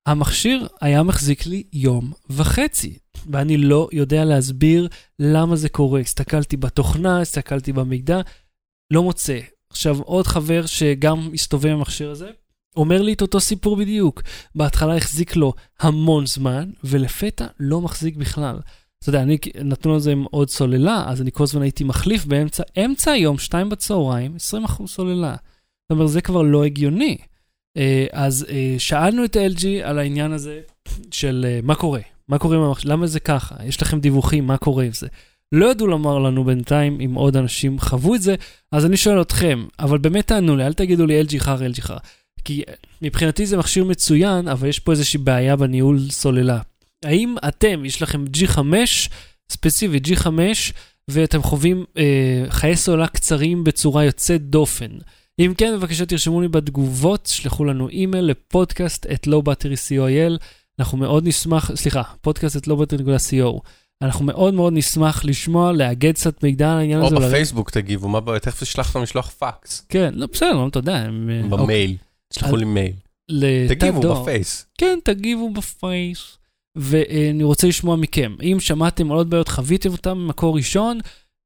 המכשיר 0.06 0.68
היה 0.82 1.04
מחזיק 1.04 1.46
לי 1.46 1.64
יום 1.74 2.14
וחצי, 2.30 2.98
ואני 3.32 3.58
לא 3.58 3.90
יודע 3.92 4.26
להסביר 4.26 4.88
למה 5.20 5.56
זה 5.56 5.70
קורה. 5.70 6.00
הסתכלתי 6.00 6.58
בתוכנה, 6.58 7.22
הסתכלתי 7.22 7.74
במידע, 7.74 8.22
לא 8.94 9.04
מוצא. 9.04 9.40
עכשיו, 9.72 10.02
עוד 10.02 10.28
חבר 10.28 10.66
שגם 10.66 11.30
הסתובב 11.34 11.66
עם 11.66 11.78
המכשיר 11.78 12.12
הזה, 12.12 12.30
אומר 12.76 13.02
לי 13.02 13.14
את 13.14 13.22
אותו 13.22 13.40
סיפור 13.40 13.76
בדיוק. 13.76 14.22
בהתחלה 14.56 14.98
החזיק 14.98 15.36
לו 15.36 15.54
המון 15.80 16.26
זמן, 16.26 16.70
ולפתע 16.84 17.46
לא 17.60 17.82
מחזיק 17.82 18.16
בכלל. 18.16 18.60
אתה 19.00 19.10
יודע, 19.10 19.22
אני, 19.22 19.38
נתנו 19.64 19.96
לזה 19.96 20.12
עם 20.12 20.24
עוד 20.32 20.50
סוללה, 20.50 21.04
אז 21.08 21.22
אני 21.22 21.32
כל 21.32 21.44
הזמן 21.44 21.62
הייתי 21.62 21.84
מחליף 21.84 22.26
באמצע, 22.26 22.64
אמצע 22.86 23.12
היום, 23.12 23.38
שתיים 23.38 23.70
בצהריים, 23.70 24.36
20% 24.66 24.88
סוללה. 24.88 25.36
זאת 25.36 25.92
אומרת, 25.92 26.10
זה 26.10 26.22
כבר 26.22 26.42
לא 26.42 26.64
הגיוני. 26.64 27.18
אה, 27.78 28.06
אז 28.12 28.46
אה, 28.50 28.76
שאלנו 28.78 29.26
את 29.26 29.36
LG 29.36 29.66
על 29.84 30.00
העניין 30.00 30.32
הזה 30.32 30.62
של 31.12 31.46
אה, 31.48 31.60
מה 31.64 31.76
קורה, 31.76 32.02
מה 32.28 32.40
קורה 32.40 32.58
עם 32.58 32.64
המחשב, 32.64 32.90
למה 32.90 33.08
זה 33.08 33.20
ככה, 33.20 33.56
יש 33.66 33.82
לכם 33.82 34.00
דיווחים, 34.00 34.48
מה 34.48 34.58
קורה 34.58 34.84
עם 34.84 34.94
זה. 34.94 35.08
לא 35.52 35.66
ידעו 35.66 35.88
לומר 35.88 36.20
לנו 36.20 36.44
בינתיים 36.44 37.02
אם 37.02 37.14
עוד 37.14 37.38
אנשים 37.38 37.80
חוו 37.80 38.16
את 38.16 38.22
זה, 38.22 38.36
אז 38.72 38.86
אני 38.86 38.98
שואל 38.98 39.22
אתכם, 39.22 39.66
אבל 39.80 39.98
באמת 39.98 40.28
תענו 40.28 40.56
לי, 40.56 40.66
אל 40.66 40.74
תגידו 40.74 41.06
לי 41.06 41.22
LG 41.22 41.40
חרא, 41.40 41.68
LG 41.68 41.82
חרא. 41.82 41.98
כי 42.44 42.64
מבחינתי 43.02 43.46
זה 43.46 43.58
מכשיר 43.58 43.84
מצוין, 43.84 44.48
אבל 44.48 44.68
יש 44.68 44.80
פה 44.80 44.92
איזושהי 44.92 45.20
בעיה 45.20 45.56
בניהול 45.56 46.00
סוללה. 46.10 46.60
האם 47.06 47.36
אתם, 47.48 47.86
יש 47.86 48.02
לכם 48.02 48.26
G5, 48.38 48.60
ספציפית 49.52 50.08
G5, 50.08 50.28
ואתם 51.08 51.44
חווים 51.44 51.86
אה, 51.98 52.44
חיי 52.50 52.76
סוללה 52.76 53.08
קצרים 53.08 53.64
בצורה 53.64 54.04
יוצאת 54.04 54.42
דופן? 54.42 54.92
אם 55.40 55.54
כן, 55.58 55.74
בבקשה 55.76 56.06
תרשמו 56.06 56.42
לי 56.42 56.48
בתגובות, 56.48 57.26
שלחו 57.26 57.66
לנו 57.66 57.90
אימייל 57.90 58.26
ל 58.26 58.36
podcast 58.36 59.06
at 59.06 59.28
lowbattery.co.il. 59.28 60.38
אנחנו 60.80 60.98
מאוד 60.98 61.28
נשמח, 61.28 61.72
סליחה, 61.76 62.02
podcast 62.22 62.58
at 62.58 62.68
lowbattery.co. 62.68 63.60
אנחנו 64.02 64.26
מאוד 64.26 64.54
מאוד 64.54 64.74
נשמח 64.74 65.26
לשמוע, 65.26 65.72
לאגד 65.72 66.14
קצת 66.14 66.44
מידע 66.44 66.72
על 66.72 66.78
העניין 66.78 67.00
או 67.00 67.06
הזה. 67.06 67.16
ולראות- 67.16 67.32
בפייסבוק 67.32 67.70
תגיבו, 67.70 68.08
מה? 68.08 68.40
תכף 68.40 68.62
תשלח 68.64 68.88
אותם 68.90 69.04
לשלוח 69.04 69.30
פקס. 69.30 69.86
כן, 69.90 70.14
לא, 70.16 70.28
בסדר, 70.34 70.54
לא, 70.54 70.68
אתה 70.68 70.80
יודע, 70.80 70.96
הם... 70.98 71.30
אה, 71.30 71.42
אוקיי. 71.52 71.58
במייל. 71.66 71.96
תשלחו 72.28 72.56
לי 72.56 72.66
מייל. 72.66 72.94
תגיבו 73.70 74.02
דואר. 74.02 74.22
בפייס. 74.22 74.66
כן, 74.78 75.00
תגיבו 75.04 75.54
בפייס. 75.54 76.38
ואני 76.76 77.44
רוצה 77.44 77.68
לשמוע 77.68 77.96
מכם, 77.96 78.36
אם 78.42 78.58
שמעתם 78.60 79.12
על 79.12 79.18
עוד 79.18 79.30
בעיות, 79.30 79.48
חוויתם 79.48 79.92
אותם 79.92 80.18
ממקור 80.18 80.56
ראשון, 80.56 81.00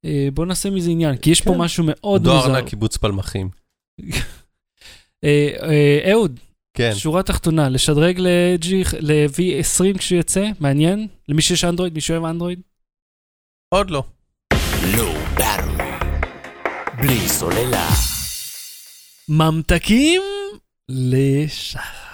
אה, 0.05 0.27
בואו 0.33 0.47
נעשה 0.47 0.69
מזה 0.69 0.89
עניין, 0.91 1.17
כי 1.17 1.29
יש 1.29 1.41
פה 1.41 1.51
כן. 1.53 1.57
משהו 1.57 1.83
מאוד 1.87 2.23
דואר 2.23 2.35
מוזר. 2.37 2.51
נע 2.51 2.61
קיבוץ 2.61 2.97
פלמחים. 2.97 3.49
אה, 5.23 5.99
אהוד, 6.11 6.39
כן. 6.75 6.91
שורה 6.95 7.23
תחתונה, 7.23 7.69
לשדרג 7.69 8.19
ל-G, 8.19 8.67
ל-V20 8.99 9.97
כשהוא 9.97 10.19
יצא, 10.19 10.45
מעניין? 10.59 11.07
למי 11.29 11.41
שיש 11.41 11.63
אנדרואיד, 11.63 11.93
מי 11.93 12.01
שאוהב 12.01 12.23
אנדרואיד? 12.23 12.61
עוד 13.73 13.91
לא. 13.91 14.03
Low 14.93 15.39
Battery. 15.39 16.15
בלי 16.97 17.27
סוללה. 17.27 17.89
ממתקים 19.29 20.21
לשחר. 20.89 22.05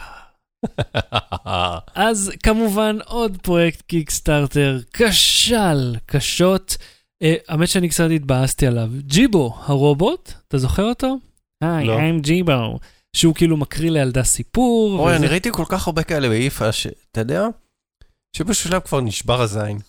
אז 1.96 2.32
כמובן 2.44 2.98
עוד 3.06 3.38
פרויקט 3.42 3.82
קיקסטארטר 3.82 4.80
כשל 4.94 5.96
קשות. 6.06 6.78
אה, 7.24 7.36
האמת 7.48 7.68
שאני 7.68 7.90
קצת 7.90 8.10
התבאסתי 8.16 8.68
עליו. 8.68 8.90
ג'יבו, 8.98 9.54
הרובוט, 9.66 10.34
אתה 10.48 10.58
זוכר 10.58 10.84
אותו? 10.84 11.16
היי, 11.64 11.88
לא. 11.88 12.00
I'm 12.00 12.22
ג'יבו. 12.22 12.80
שהוא 13.16 13.36
כאילו 13.36 13.58
מקריא 13.58 13.92
לילדה 13.92 14.24
סיפור. 14.24 15.00
אוי, 15.00 15.08
וזה- 15.08 15.16
אני 15.16 15.28
ראיתי 15.28 15.50
כל 15.52 15.66
כך 15.70 15.88
הרבה 15.88 16.04
כאלה 16.04 16.30
ביפה, 16.30 16.72
שאתה 16.72 17.20
יודע, 17.22 17.46
שבשלב 18.38 18.82
כבר 18.82 19.02
נשבר 19.02 19.42
הזין. 19.42 19.80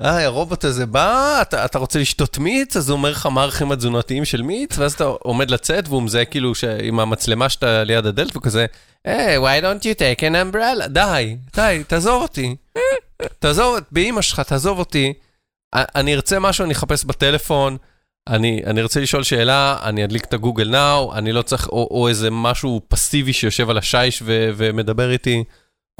היי, 0.00 0.24
הרובוט 0.24 0.64
הזה 0.64 0.86
בא, 0.86 1.38
אתה, 1.42 1.64
אתה 1.64 1.78
רוצה 1.78 1.98
לשתות 1.98 2.38
מיץ, 2.38 2.76
אז 2.76 2.88
הוא 2.90 2.96
אומר 2.96 3.10
לך 3.10 3.26
מה 3.26 3.40
הערכים 3.40 3.72
התזונתיים 3.72 4.24
של 4.24 4.42
מיץ, 4.42 4.78
ואז 4.78 4.92
אתה 4.92 5.04
עומד 5.04 5.50
לצאת, 5.50 5.88
והוא 5.88 6.02
מזהה 6.02 6.24
כאילו 6.24 6.54
ש... 6.54 6.64
עם 6.64 7.00
המצלמה 7.00 7.48
שאתה 7.48 7.84
ליד 7.84 8.06
הדלת, 8.06 8.30
והוא 8.32 8.42
כזה, 8.42 8.66
היי, 9.04 9.38
why 9.38 9.62
don't 9.62 9.82
you 9.82 9.98
take 9.98 10.20
an 10.20 10.54
umbrella? 10.54 10.86
די, 10.88 11.36
די, 11.56 11.82
תעזוב 11.86 12.22
אותי. 12.22 12.56
תעזוב, 13.38 13.76
באמא 13.92 14.22
שלך, 14.22 14.40
תעזוב 14.40 14.78
אותי. 14.78 15.12
אני 15.74 16.14
ארצה 16.14 16.38
משהו, 16.38 16.64
אני 16.64 16.72
אחפש 16.74 17.04
בטלפון. 17.04 17.76
אני, 18.28 18.62
אני 18.66 18.82
רוצה 18.82 19.00
לשאול 19.00 19.22
שאלה, 19.22 19.78
אני 19.82 20.04
אדליק 20.04 20.24
את 20.24 20.34
הגוגל 20.34 20.68
נאו, 20.68 21.14
אני 21.14 21.32
לא 21.32 21.42
צריך, 21.42 21.68
או, 21.68 21.88
או 21.90 22.08
איזה 22.08 22.30
משהו 22.30 22.80
פסיבי 22.88 23.32
שיושב 23.32 23.70
על 23.70 23.78
השיש 23.78 24.22
ו, 24.24 24.50
ומדבר 24.56 25.10
איתי. 25.10 25.44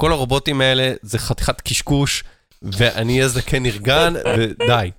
כל 0.01 0.11
הרובוטים 0.11 0.61
האלה 0.61 0.93
זה 1.01 1.19
חתיכת 1.19 1.61
קשקוש, 1.61 2.23
ואני 2.61 3.13
אהיה 3.13 3.27
זקן 3.27 3.63
נרגן, 3.63 4.13
ודי. 4.37 4.91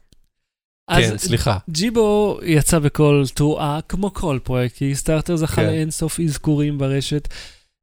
כן, 0.90 1.18
סליחה. 1.18 1.58
ג'יבו 1.70 2.38
יצא 2.42 2.78
בכל 2.78 3.24
תרועה, 3.34 3.80
כמו 3.88 4.14
כל 4.14 4.38
פרויקט 4.42 4.76
קיקסטארטר, 4.76 5.36
זכה 5.36 5.56
כן. 5.56 5.66
לאינסוף 5.66 6.20
אזכורים 6.20 6.78
ברשת 6.78 7.28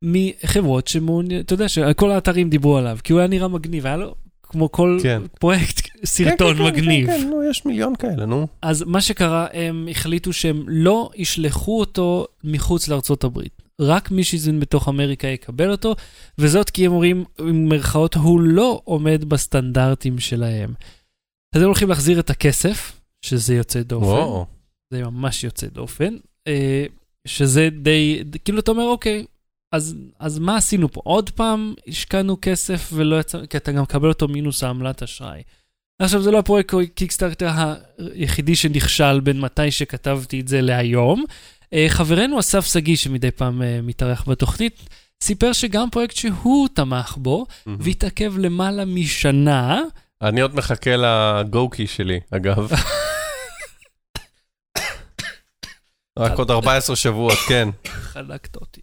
מחברות 0.01 0.87
שמעוניין, 0.87 1.41
אתה 1.41 1.53
יודע 1.53 1.69
שכל 1.69 2.11
האתרים 2.11 2.49
דיברו 2.49 2.77
עליו, 2.77 2.97
כי 3.03 3.13
הוא 3.13 3.19
היה 3.19 3.27
נראה 3.27 3.47
מגניב, 3.47 3.85
היה 3.85 3.97
לו 3.97 4.15
כמו 4.55 4.71
כל 4.71 4.97
כן. 5.03 5.21
פרויקט 5.39 5.89
סרטון 6.05 6.61
מגניב. 6.61 7.07
כן, 7.07 7.21
כן, 7.21 7.29
נו, 7.29 7.43
יש 7.49 7.65
מיליון 7.65 7.95
כאלה, 7.95 8.25
נו. 8.25 8.47
אז 8.61 8.83
מה 8.83 9.01
שקרה, 9.01 9.47
הם 9.53 9.87
החליטו 9.91 10.33
שהם 10.33 10.63
לא 10.67 11.09
ישלחו 11.15 11.79
אותו 11.79 12.27
מחוץ 12.43 12.87
לארצות 12.87 13.23
הברית. 13.23 13.61
רק 13.81 14.11
מי 14.11 14.23
שהזמין 14.23 14.59
בתוך 14.59 14.89
אמריקה 14.89 15.27
יקבל 15.27 15.71
אותו, 15.71 15.95
וזאת 16.37 16.69
כי 16.69 16.85
הם 16.85 16.91
אומרים, 16.91 17.23
עם 17.39 17.69
מירכאות, 17.69 18.15
הוא 18.15 18.41
לא 18.41 18.81
עומד 18.83 19.23
בסטנדרטים 19.27 20.19
שלהם. 20.19 20.73
אז 21.55 21.61
הם 21.61 21.67
הולכים 21.67 21.89
להחזיר 21.89 22.19
את 22.19 22.29
הכסף, 22.29 22.99
שזה 23.21 23.55
יוצא 23.55 23.81
דופן. 23.81 24.05
וואו. 24.05 24.45
זה 24.93 25.03
ממש 25.03 25.43
יוצא 25.43 25.67
דופן, 25.67 26.15
אה, 26.47 26.85
שזה 27.27 27.69
די, 27.81 28.23
כאילו 28.45 28.59
אתה 28.59 28.71
אומר, 28.71 28.83
אוקיי, 28.83 29.25
אז, 29.71 29.95
אז 30.19 30.39
מה 30.39 30.57
עשינו 30.57 30.91
פה? 30.91 31.01
עוד 31.03 31.29
פעם 31.29 31.73
השקענו 31.87 32.37
כסף 32.41 32.89
ולא 32.93 33.19
יצא, 33.19 33.45
כי 33.45 33.57
אתה 33.57 33.71
גם 33.71 33.83
מקבל 33.83 34.09
אותו 34.09 34.27
מינוס 34.27 34.63
העמלת 34.63 35.03
אשראי. 35.03 35.41
עכשיו, 35.99 36.21
זה 36.21 36.31
לא 36.31 36.39
הפרויקט 36.39 36.75
קיקסטארטר 36.95 37.49
היחידי 37.97 38.55
שנכשל 38.55 39.19
בין 39.19 39.39
מתי 39.39 39.71
שכתבתי 39.71 40.39
את 40.39 40.47
זה 40.47 40.61
להיום. 40.61 41.23
אה, 41.73 41.85
חברנו 41.89 42.39
אסף 42.39 42.65
שגיא, 42.65 42.95
שמדי 42.95 43.31
פעם 43.31 43.61
אה, 43.61 43.79
מתארח 43.83 44.29
בתוכנית, 44.29 44.89
סיפר 45.23 45.53
שגם 45.53 45.89
פרויקט 45.89 46.15
שהוא 46.15 46.67
תמך 46.73 47.15
בו, 47.17 47.45
והתעכב 47.67 48.33
למעלה 48.37 48.85
משנה, 48.85 49.81
אני 50.21 50.41
עוד 50.41 50.55
מחכה 50.55 50.91
לגו-קי 50.95 51.87
שלי, 51.87 52.19
אגב. 52.31 52.71
רק 56.19 56.37
עוד 56.37 56.51
14 56.51 56.95
שבועות, 56.95 57.37
כן. 57.47 57.69
חלקת 57.85 58.55
אותי. 58.55 58.81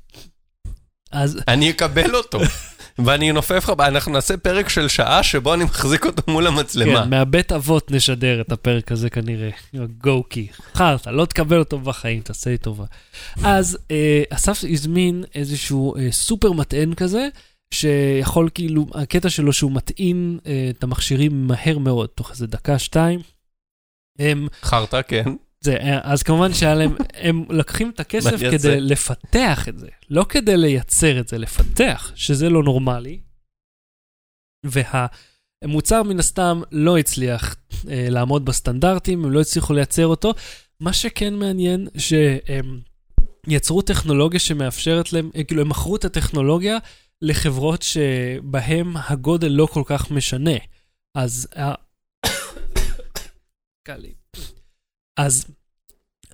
אז 1.13 1.41
אני 1.49 1.71
אקבל 1.71 2.15
אותו. 2.15 2.41
ואני 2.99 3.31
אנופף 3.31 3.69
לך, 3.69 3.73
אנחנו 3.81 4.13
נעשה 4.13 4.37
פרק 4.37 4.69
של 4.69 4.89
שעה 4.89 5.23
שבו 5.23 5.55
אני 5.55 5.65
מחזיק 5.65 6.07
אותו 6.07 6.33
מול 6.33 6.47
המצלמה. 6.47 7.03
כן, 7.05 7.11
מהבית 7.11 7.53
אבות 7.53 7.91
נשדר 7.91 8.41
את 8.41 8.53
הפרק 8.53 8.93
הזה 8.93 9.11
כנראה, 9.11 9.51
עם 9.73 9.83
הגו-קי. 9.83 10.47
חרטא, 10.75 11.11
לא 11.11 11.25
תקבל 11.25 11.59
אותו 11.59 11.79
בחיים, 11.79 12.21
תעשה 12.21 12.51
לי 12.51 12.59
טובה. 12.59 12.85
אז 13.45 13.79
אה, 13.91 14.23
אסף 14.31 14.65
הזמין 14.71 15.25
איזשהו 15.35 15.97
אה, 15.97 16.13
סופר 16.13 16.53
מטען 16.53 16.95
כזה, 16.95 17.29
שיכול 17.75 18.49
כאילו, 18.55 18.87
הקטע 18.95 19.31
שלו 19.31 19.53
שהוא 19.53 19.73
מטעין 19.73 20.39
אה, 20.47 20.71
את 20.71 20.83
המכשירים 20.83 21.47
מהר 21.47 21.79
מאוד, 21.79 22.09
תוך 22.09 22.31
איזה 22.31 22.47
דקה, 22.47 22.79
שתיים. 22.79 23.21
הם, 24.19 24.49
חרטא, 24.63 25.01
כן. 25.09 25.25
זה, 25.63 25.77
אה, 25.77 26.01
אז 26.03 26.23
כמובן 26.23 26.55
שהיה 26.55 26.75
להם, 26.75 26.95
הם 27.27 27.45
לקחים 27.51 27.91
את 27.91 28.01
הכסף? 28.01 28.31
כדי 28.51 28.81
לפתח 28.81 29.69
את 29.69 29.79
זה, 29.79 29.89
לא 30.11 30.27
כדי 30.29 30.57
לייצר 30.57 31.21
את 31.21 31.29
זה, 31.29 31.39
לפתח, 31.39 32.13
שזה 32.15 32.49
לא 32.51 32.63
נורמלי. 32.63 33.21
והמוצר 34.67 36.03
מן 36.03 36.19
הסתם 36.19 36.61
לא 36.73 36.99
הצליח 36.99 37.57
אה, 37.91 38.07
לעמוד 38.11 38.45
בסטנדרטים, 38.45 39.25
הם 39.25 39.31
לא 39.33 39.41
הצליחו 39.41 39.73
לייצר 39.73 40.07
אותו. 40.07 40.35
מה 40.81 40.93
שכן 40.93 41.35
מעניין, 41.35 41.89
שהם 41.99 42.81
יצרו 43.47 43.83
טכנולוגיה 43.83 44.41
שמאפשרת 44.41 45.13
להם, 45.13 45.31
אה, 45.37 45.45
כאילו 45.45 45.61
הם 45.63 45.69
מכרו 45.69 45.97
את 45.97 46.05
הטכנולוגיה 46.05 46.79
לחברות 47.23 47.83
שבהם 47.83 48.97
הגודל 48.97 49.49
לא 49.49 49.67
כל 49.67 49.83
כך 49.87 50.11
משנה. 50.11 50.57
אז... 51.15 51.49
ה- 51.57 51.75
קל 53.87 53.97
לי. 53.97 54.22
אז 55.17 55.45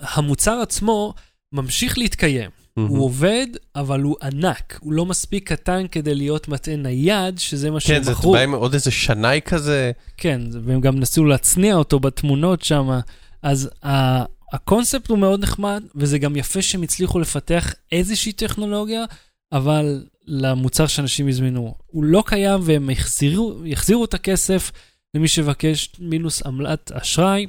המוצר 0.00 0.60
עצמו 0.62 1.14
ממשיך 1.52 1.98
להתקיים. 1.98 2.50
הוא 2.88 3.04
עובד, 3.04 3.46
אבל 3.76 4.00
הוא 4.00 4.16
ענק. 4.22 4.78
הוא 4.82 4.92
לא 4.92 5.06
מספיק 5.06 5.52
קטן 5.52 5.86
כדי 5.92 6.14
להיות 6.14 6.48
מטען 6.48 6.82
נייד, 6.82 7.38
שזה 7.38 7.70
מה 7.70 7.80
שהם 7.80 7.96
כן, 7.96 8.02
זה 8.02 8.12
מכרו. 8.12 8.32
בא 8.32 8.38
עם 8.40 8.54
עוד 8.54 8.74
איזה 8.74 8.90
שנאי 8.90 9.40
כזה. 9.44 9.92
כן, 10.16 10.40
והם 10.64 10.80
גם 10.80 11.00
נסו 11.00 11.24
להצניע 11.24 11.74
אותו 11.74 12.00
בתמונות 12.00 12.62
שם. 12.62 12.98
אז 13.42 13.70
ה- 13.86 14.24
הקונספט 14.52 15.08
הוא 15.08 15.18
מאוד 15.18 15.42
נחמד, 15.42 15.82
וזה 15.94 16.18
גם 16.18 16.36
יפה 16.36 16.62
שהם 16.62 16.82
הצליחו 16.82 17.18
לפתח 17.18 17.74
איזושהי 17.92 18.32
טכנולוגיה, 18.32 19.04
אבל 19.52 20.04
למוצר 20.26 20.86
שאנשים 20.86 21.28
הזמינו. 21.28 21.74
הוא 21.86 22.04
לא 22.04 22.22
קיים, 22.26 22.60
והם 22.64 22.90
יחזירו, 22.90 23.60
יחזירו 23.64 24.04
את 24.04 24.14
הכסף 24.14 24.72
למי 25.14 25.28
שיבקש 25.28 25.92
מינוס 25.98 26.42
עמלת 26.42 26.92
אשראי. 26.92 27.46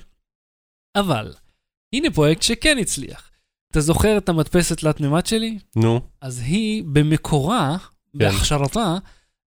אבל, 0.95 1.33
הנה 1.95 2.11
פרויקט 2.11 2.41
שכן 2.41 2.77
הצליח. 2.81 3.31
אתה 3.71 3.81
זוכר 3.81 4.17
את 4.17 4.29
המדפסת 4.29 4.77
תלת 4.77 5.01
מימד 5.01 5.25
שלי? 5.25 5.57
נו, 5.75 6.01
אז 6.21 6.39
היא 6.39 6.83
במקורה, 6.83 7.77
בהכשרתה, 8.13 8.95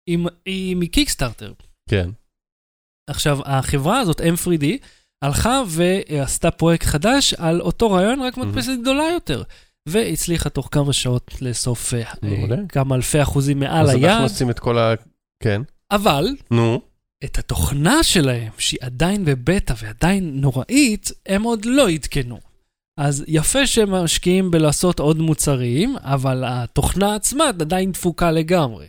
היא, 0.08 0.19
היא 0.45 0.76
מקיקסטארטר. 0.76 1.54
כן. 1.89 2.10
עכשיו, 3.10 3.39
החברה 3.45 4.00
הזאת, 4.00 4.21
M3D, 4.21 4.65
הלכה 5.21 5.62
ועשתה 5.67 6.52
פרויקט 6.52 6.86
חדש 6.86 7.34
על 7.34 7.62
אותו 7.62 7.91
רעיון, 7.91 8.21
רק 8.21 8.38
מדפסת 8.38 8.71
גדולה 8.82 9.04
יותר. 9.13 9.43
והצליחה 9.89 10.50
תוך 10.50 10.69
כמה 10.71 10.93
שעות 10.93 11.41
לאסוף 11.41 11.93
אה. 11.93 12.04
כמה 12.69 12.95
אלפי 12.95 13.21
אחוזים 13.21 13.60
מעל 13.60 13.84
אז 13.84 13.89
אנחנו 13.89 14.08
היעד, 14.08 14.21
עושים 14.21 14.50
את 14.50 14.60
כל 14.60 14.78
ה... 14.78 14.93
כן. 15.43 15.62
אבל 15.91 16.28
נו. 16.52 16.82
את 17.25 17.39
התוכנה 17.39 18.03
שלהם, 18.03 18.51
שהיא 18.57 18.79
עדיין 18.81 19.25
בבטא 19.25 19.73
ועדיין 19.81 20.41
נוראית, 20.41 21.11
הם 21.25 21.43
עוד 21.43 21.65
לא 21.65 21.89
עדכנו. 21.89 22.39
אז 22.99 23.23
יפה 23.27 23.67
שהם 23.67 23.91
משקיעים 23.91 24.51
בלעשות 24.51 24.99
עוד 24.99 25.17
מוצרים, 25.17 25.95
אבל 25.99 26.43
התוכנה 26.47 27.15
עצמה 27.15 27.47
עדיין 27.47 27.91
דפוקה 27.91 28.31
לגמרי. 28.31 28.88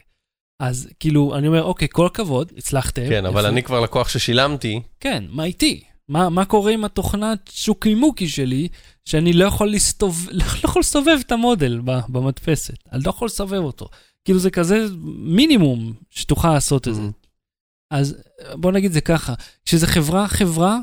אז 0.60 0.88
כאילו, 1.00 1.36
אני 1.36 1.48
אומר, 1.48 1.62
אוקיי, 1.62 1.88
כל 1.90 2.06
הכבוד, 2.06 2.52
הצלחתם. 2.56 3.08
כן, 3.08 3.26
אבל 3.26 3.40
יפה. 3.40 3.48
אני 3.48 3.62
כבר 3.62 3.80
לקוח 3.80 4.08
ששילמתי. 4.08 4.82
כן, 5.00 5.24
מה 5.28 5.44
איתי? 5.44 5.82
מה, 6.08 6.28
מה 6.28 6.44
קורה 6.44 6.72
עם 6.72 6.84
התוכנת 6.84 7.50
שוקי 7.52 7.94
מוקי 7.94 8.28
שלי, 8.28 8.68
שאני 9.04 9.32
לא 9.32 9.44
יכול 9.44 9.70
להסתובב, 9.70 10.28
לא 10.38 10.44
יכול 10.64 10.80
לסובב 10.80 11.18
את 11.26 11.32
המודל 11.32 11.80
במדפסת. 11.84 12.74
אני 12.92 13.02
לא 13.04 13.10
יכול 13.10 13.26
לסובב 13.26 13.60
אותו. 13.62 13.88
כאילו 14.24 14.38
זה 14.38 14.50
כזה 14.50 14.86
מינימום 15.18 15.92
שתוכל 16.10 16.54
לעשות 16.54 16.88
את 16.88 16.94
זה. 16.94 17.02
אז 17.90 18.16
בוא 18.54 18.72
נגיד 18.72 18.92
זה 18.92 19.00
ככה, 19.00 19.34
כשזה 19.64 19.86
חברה 19.86 20.28
חברה, 20.28 20.78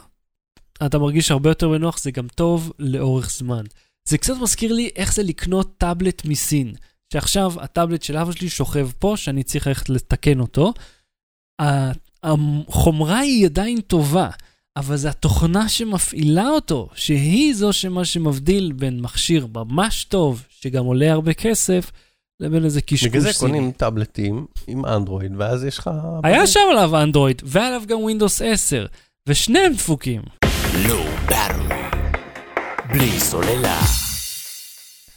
אתה 0.86 1.00
מרגיש 1.00 1.32
הרבה 1.32 1.50
יותר 1.50 1.70
בנוח, 1.70 2.00
זה 2.00 2.12
גם 2.12 2.28
טוב 2.28 2.72
לאורך 2.80 3.32
זמן. 3.32 3.64
זה 4.10 4.18
קצת 4.18 4.34
מזכיר 4.42 4.74
לי 4.74 4.90
איך 4.96 5.14
זה 5.14 5.24
לקנות 5.24 5.78
טאבלט 5.78 6.26
מסין, 6.26 6.74
שעכשיו 7.14 7.54
הטאבלט 7.62 8.04
של 8.04 8.18
אבא 8.18 8.32
שלי 8.32 8.50
שוכב 8.50 8.90
פה, 9.00 9.14
שאני 9.18 9.44
צריך 9.44 9.68
ללכת 9.68 9.90
לתקן 9.90 10.40
אותו. 10.40 10.74
החומרה 12.24 13.20
היא 13.20 13.46
עדיין 13.46 13.82
טובה, 13.82 14.30
אבל 14.78 14.98
זה 14.98 15.10
התוכנה 15.10 15.70
שמפעילה 15.70 16.50
אותו, 16.50 16.90
שהיא 16.96 17.56
זו 17.56 17.74
שמה 17.74 18.06
שמבדיל 18.06 18.72
בין 18.72 19.02
מכשיר 19.02 19.48
ממש 19.54 20.04
טוב, 20.04 20.44
שגם 20.50 20.86
עולה 20.86 21.12
הרבה 21.12 21.34
כסף, 21.34 21.92
לבין 22.40 22.66
איזה 22.66 22.82
קשקוש 22.82 23.04
בגלל 23.04 23.22
זה 23.22 23.34
סיני. 23.34 23.52
קונים 23.52 23.72
טאבלטים 23.72 24.46
עם 24.68 24.86
אנדרואיד, 24.86 25.32
ואז 25.38 25.64
יש 25.64 25.78
לך... 25.78 25.90
היה 26.24 26.48
שם 26.48 26.60
עליו 26.72 27.04
אנדרואיד, 27.04 27.42
והיה 27.46 27.68
עליו 27.68 27.82
גם 27.88 27.98
Windows 27.98 28.44
10, 28.46 28.86
ושניהם 29.30 29.74
דפוקים. 29.74 30.22
לא. 30.88 31.06
בלי 32.94 33.20
סוללה. 33.20 33.82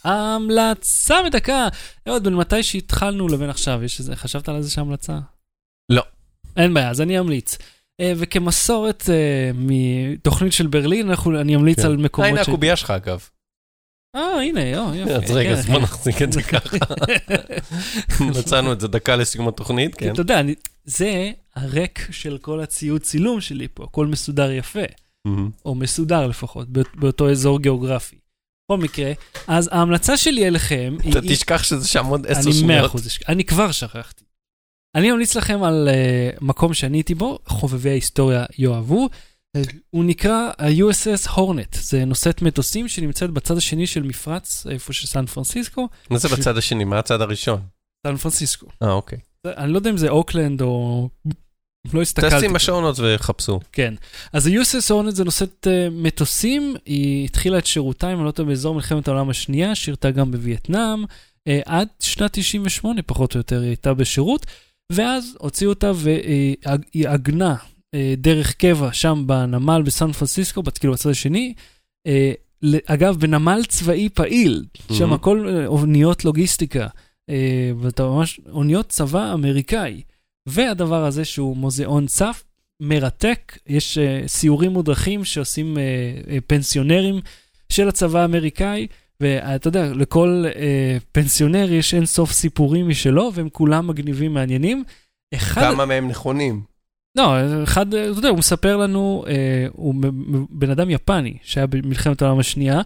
ההמלצה 0.04 1.22
בדקה. 1.26 1.68
אהוד, 2.08 2.24
בין 2.24 2.34
מתי 2.34 2.62
שהתחלנו 2.62 3.28
לבין 3.28 3.50
עכשיו, 3.50 3.84
יש 3.84 4.00
איזה, 4.00 4.16
חשבת 4.16 4.48
על 4.48 4.56
איזושהי 4.56 4.80
המלצה? 4.80 5.18
לא. 5.92 6.02
אין 6.56 6.74
בעיה, 6.74 6.90
אז 6.90 7.00
אני 7.00 7.18
אמליץ. 7.18 7.58
אה, 8.00 8.12
וכמסורת 8.16 9.04
אה, 9.08 9.50
מתוכנית 9.54 10.52
של 10.52 10.66
ברלין, 10.66 11.10
אנחנו, 11.10 11.40
אני 11.40 11.56
אמליץ 11.56 11.80
כן. 11.80 11.86
על 11.86 11.96
מקומות 11.96 12.30
הנה 12.30 12.44
ש... 12.44 12.48
הקובייה 12.48 12.76
שלך 12.76 12.90
אגב. 12.90 13.28
אה, 14.14 14.40
הנה, 14.42 14.78
או, 14.78 14.94
יופי. 14.94 15.14
אז 15.14 15.30
רגע, 15.30 15.48
כן, 15.52 15.58
אז 15.58 15.66
בוא. 15.66 15.78
נחזיק 15.80 16.22
את 16.22 16.32
זה 16.32 16.42
ככה. 16.42 16.76
מצאנו 18.38 18.72
את 18.72 18.80
זה 18.80 18.88
דקה 18.88 19.16
לסיום 19.16 19.48
התוכנית, 19.48 19.94
כן. 19.94 20.12
אתה 20.12 20.20
יודע, 20.20 20.40
אני- 20.40 20.54
זה 20.84 21.30
הרק 21.56 21.98
של 22.10 22.38
כל 22.38 22.60
הציוד 22.60 23.00
צילום 23.00 23.40
שלי 23.40 23.68
פה, 23.74 23.84
הכל 23.84 24.06
מסודר 24.06 24.50
יפה. 24.50 24.80
או 25.64 25.74
מסודר 25.74 26.26
לפחות, 26.26 26.68
בא- 26.68 26.80
באותו 26.94 27.30
אזור 27.30 27.60
גיאוגרפי. 27.60 28.16
בכל 28.68 28.78
מקרה, 28.80 29.12
אז 29.46 29.68
ההמלצה 29.72 30.16
שלי 30.16 30.46
אליכם 30.46 30.96
היא... 31.02 31.12
אתה 31.12 31.20
תשכח 31.20 31.62
שזה 31.62 31.88
שם 31.88 32.06
עוד 32.06 32.26
עשר 32.26 32.40
אני 32.40 32.48
מאה 32.50 32.54
שניות. 32.76 32.86
אחוז, 32.86 33.06
אשכ- 33.06 33.22
אני 33.28 33.44
כבר 33.44 33.72
שכחתי. 33.72 34.24
אני 34.94 35.10
ממליץ 35.10 35.36
לכם 35.36 35.62
על 35.62 35.88
uh, 35.88 36.38
מקום 36.44 36.74
שאני 36.74 36.96
הייתי 36.98 37.14
בו, 37.14 37.38
חובבי 37.46 37.90
ההיסטוריה 37.90 38.44
יאהבו. 38.58 39.08
אה, 39.56 39.62
הוא 39.90 40.04
נקרא 40.04 40.50
ה-USS 40.58 41.28
Hornet, 41.28 41.76
זה 41.80 42.04
נושאת 42.04 42.42
מטוסים 42.42 42.88
שנמצאת 42.88 43.30
בצד 43.30 43.56
השני 43.56 43.86
של 43.86 44.02
מפרץ, 44.02 44.66
איפה 44.70 44.92
שסן 44.92 45.26
פרנסיסקו. 45.26 45.88
מה 46.10 46.18
זה 46.18 46.28
בצד 46.28 46.56
השני? 46.58 46.84
מה 46.84 46.98
הצד 46.98 47.20
הראשון? 47.20 47.60
סן 48.06 48.16
פרנסיסקו. 48.16 48.66
אה, 48.82 48.92
אוקיי. 48.92 49.18
זה- 49.46 49.52
אני 49.56 49.72
לא 49.72 49.78
יודע 49.78 49.90
אם 49.90 49.96
זה 49.96 50.08
אוקלנד 50.08 50.62
או... 50.62 51.08
לא 51.92 52.02
הסתכלתי. 52.02 52.36
תשים 52.36 52.52
בשעונות 52.52 52.96
וחפשו. 52.98 53.60
כן. 53.72 53.94
אז 54.32 54.46
ה-USS 54.46 54.90
Hornet 54.90 55.10
זה 55.10 55.24
נושאת 55.24 55.66
uh, 55.66 55.90
מטוסים, 55.92 56.74
היא 56.86 57.24
התחילה 57.24 57.58
את 57.58 57.66
שירותה, 57.66 58.12
אם 58.12 58.18
אני 58.18 58.26
לא 58.26 58.30
טועה, 58.30 58.48
באזור 58.48 58.74
מלחמת 58.74 59.08
העולם 59.08 59.30
השנייה, 59.30 59.74
שירתה 59.74 60.10
גם 60.10 60.30
בווייטנאם, 60.30 61.04
uh, 61.04 61.08
עד 61.64 61.88
שנת 62.00 62.32
98 62.32 63.02
פחות 63.02 63.34
או 63.34 63.40
יותר 63.40 63.60
היא 63.60 63.68
הייתה 63.68 63.94
בשירות, 63.94 64.46
ואז 64.92 65.36
הוציאו 65.40 65.70
אותה 65.70 65.92
והיא 65.94 66.56
עגנה 67.06 67.54
uh, 67.54 67.75
דרך 68.16 68.54
קבע 68.54 68.92
שם 68.92 69.22
בנמל 69.26 69.82
בסן 69.82 70.12
פרנסיסקו, 70.12 70.62
כאילו 70.80 70.92
בצד 70.92 71.10
השני. 71.10 71.54
ל- 72.62 72.78
אגב, 72.86 73.16
בנמל 73.16 73.62
צבאי 73.68 74.08
פעיל, 74.14 74.64
שם. 74.92 75.12
הכל 75.12 75.46
uh, 75.48 75.66
אוניות 75.66 76.24
לוגיסטיקה, 76.24 76.86
ואתה 77.80 78.02
ממש, 78.02 78.40
אוניות 78.50 78.88
צבא 78.88 79.32
אמריקאי. 79.34 80.02
והדבר 80.48 81.04
הזה 81.04 81.24
שהוא 81.24 81.56
מוזיאון 81.56 82.06
צף, 82.06 82.44
מרתק, 82.82 83.58
יש 83.66 83.98
סיורים 84.26 84.70
מודרכים 84.70 85.24
שעושים 85.24 85.78
פנסיונרים 86.46 87.20
של 87.68 87.88
הצבא 87.88 88.20
האמריקאי, 88.20 88.86
ואתה 89.20 89.68
יודע, 89.68 89.92
לכל 89.94 90.44
uh, 90.52 90.56
פנסיונר 91.12 91.72
יש 91.72 91.94
אין 91.94 92.06
סוף 92.06 92.32
סיפורים 92.32 92.88
משלו, 92.88 93.30
והם 93.34 93.48
כולם 93.48 93.86
מגניבים 93.86 94.34
מעניינים. 94.34 94.84
אחד, 95.34 95.72
כמה 95.72 95.86
מהם 95.86 96.08
נכונים? 96.08 96.75
לא, 97.16 97.34
אחד, 97.62 97.94
אה, 97.94 98.10
אתה 98.10 98.18
יודע, 98.18 98.28
הוא 98.28 98.38
מספר 98.38 98.76
לנו, 98.76 99.24
uh, 99.26 99.30
הוא 99.72 99.94
בן 100.50 100.70
אדם 100.70 100.90
יפני 100.90 101.36
שהיה 101.42 101.66
במלחמת 101.66 102.22
העולם 102.22 102.38
השנייה, 102.38 102.80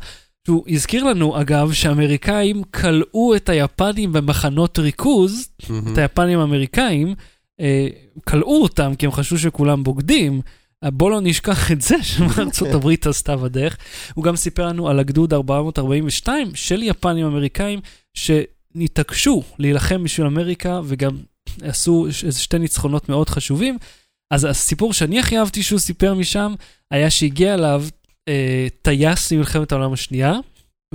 שהוא 0.46 0.64
הזכיר 0.68 1.04
לנו, 1.04 1.40
אגב, 1.40 1.72
שהאמריקאים 1.72 2.62
כלאו 2.62 3.34
את 3.36 3.48
היפנים 3.48 4.12
במחנות 4.12 4.78
ריכוז, 4.78 5.48
מהמם. 5.70 5.92
את 5.92 5.98
היפנים 5.98 6.38
האמריקאים, 6.38 7.14
אה, 7.60 7.88
כלאו 8.24 8.62
אותם 8.62 8.92
כי 8.98 9.06
הם 9.06 9.12
חשבו 9.12 9.38
שכולם 9.38 9.84
בוגדים. 9.84 10.40
אה, 10.84 10.90
בוא 10.90 11.10
לא 11.10 11.20
נשכח 11.20 11.72
את 11.72 11.80
זה 11.80 12.02
שמארצות 12.02 12.68
הברית 12.74 13.06
עשתה 13.06 13.36
בדרך. 13.36 13.76
הוא 14.14 14.24
גם 14.24 14.36
סיפר 14.36 14.66
לנו 14.66 14.88
על 14.88 14.98
הגדוד 14.98 15.34
442 15.34 16.50
של 16.54 16.82
יפנים 16.82 17.26
אמריקאים 17.26 17.80
שנתעקשו 18.14 19.42
להילחם 19.58 20.04
בשביל 20.04 20.26
אמריקה 20.26 20.80
וגם 20.84 21.16
עשו 21.62 22.06
איזה 22.06 22.40
שתי 22.40 22.58
ניצחונות 22.58 23.08
מאוד 23.08 23.28
חשובים. 23.28 23.78
אז 24.30 24.44
הסיפור 24.44 24.92
שאני 24.92 25.18
הכי 25.18 25.38
אהבתי 25.38 25.62
שהוא 25.62 25.78
סיפר 25.78 26.14
משם 26.14 26.54
היה 26.90 27.10
שהגיע 27.10 27.54
אליו 27.54 27.84
אה, 28.28 28.66
טייס 28.82 29.32
ממלחמת 29.32 29.72
העולם 29.72 29.92
השנייה 29.92 30.34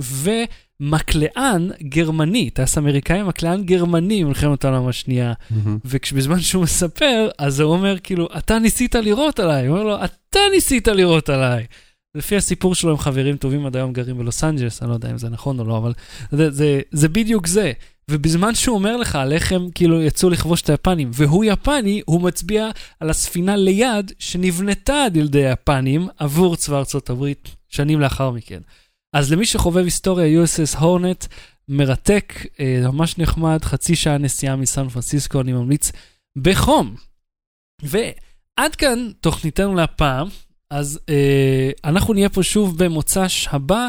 ומקלען 0.00 1.70
גרמני, 1.82 2.50
טייס 2.50 2.78
אמריקאי, 2.78 3.22
מקלען 3.22 3.64
גרמני 3.64 4.24
ממלחמת 4.24 4.64
העולם 4.64 4.88
השנייה. 4.88 5.32
מהמם. 5.50 5.78
וכשבזמן 5.84 6.40
שהוא 6.40 6.62
מספר, 6.62 7.28
אז 7.38 7.60
הוא 7.60 7.72
אומר 7.72 7.98
כאילו, 7.98 8.28
אתה 8.38 8.58
ניסית 8.58 8.94
לירות 8.94 9.40
עליי. 9.40 9.66
הוא 9.66 9.78
אומר 9.78 9.88
לו, 9.88 10.04
אתה 10.04 10.40
ניסית 10.52 10.88
לירות 10.88 11.28
עליי. 11.28 11.66
לפי 12.14 12.36
הסיפור 12.36 12.74
שלו 12.74 12.90
הם 12.90 12.98
חברים 12.98 13.36
טובים 13.36 13.66
עד 13.66 13.76
היום 13.76 13.92
גרים 13.92 14.18
בלוס 14.18 14.44
אנג'לס, 14.44 14.82
אני 14.82 14.90
לא 14.90 14.94
יודע 14.94 15.10
אם 15.10 15.18
זה 15.18 15.28
נכון 15.28 15.58
או 15.60 15.64
לא, 15.64 15.76
אבל 15.76 15.92
זה, 16.32 16.50
זה, 16.50 16.80
זה 16.90 17.08
בדיוק 17.08 17.46
זה. 17.46 17.72
ובזמן 18.10 18.54
שהוא 18.54 18.74
אומר 18.74 18.96
לך 18.96 19.16
על 19.16 19.32
איך 19.32 19.52
הם 19.52 19.70
כאילו 19.74 20.02
יצאו 20.02 20.30
לכבוש 20.30 20.62
את 20.62 20.70
היפנים, 20.70 21.10
והוא 21.14 21.44
יפני, 21.44 22.02
הוא 22.06 22.20
מצביע 22.20 22.70
על 23.00 23.10
הספינה 23.10 23.56
ליד 23.56 24.12
שנבנתה 24.18 25.04
על 25.04 25.16
ידי 25.16 25.46
היפנים 25.46 26.08
עבור 26.18 26.56
צבא 26.56 26.78
ארצות 26.78 27.10
הברית 27.10 27.48
שנים 27.68 28.00
לאחר 28.00 28.30
מכן. 28.30 28.60
אז 29.12 29.32
למי 29.32 29.46
שחובב 29.46 29.84
היסטוריה, 29.84 30.44
USS 30.44 30.78
הורנט, 30.78 31.26
מרתק, 31.68 32.34
אה, 32.60 32.80
ממש 32.92 33.18
נחמד, 33.18 33.64
חצי 33.64 33.96
שעה 33.96 34.18
נסיעה 34.18 34.56
מסן 34.56 34.88
פרנסיסקו, 34.88 35.40
אני 35.40 35.52
ממליץ 35.52 35.92
בחום. 36.36 36.96
ועד 37.82 38.76
כאן 38.78 39.10
תוכניתנו 39.20 39.74
להפעם, 39.74 40.28
אז 40.70 41.00
אה, 41.08 41.70
אנחנו 41.84 42.14
נהיה 42.14 42.28
פה 42.28 42.42
שוב 42.42 42.84
במוצ"ש 42.84 43.48
הבא. 43.50 43.88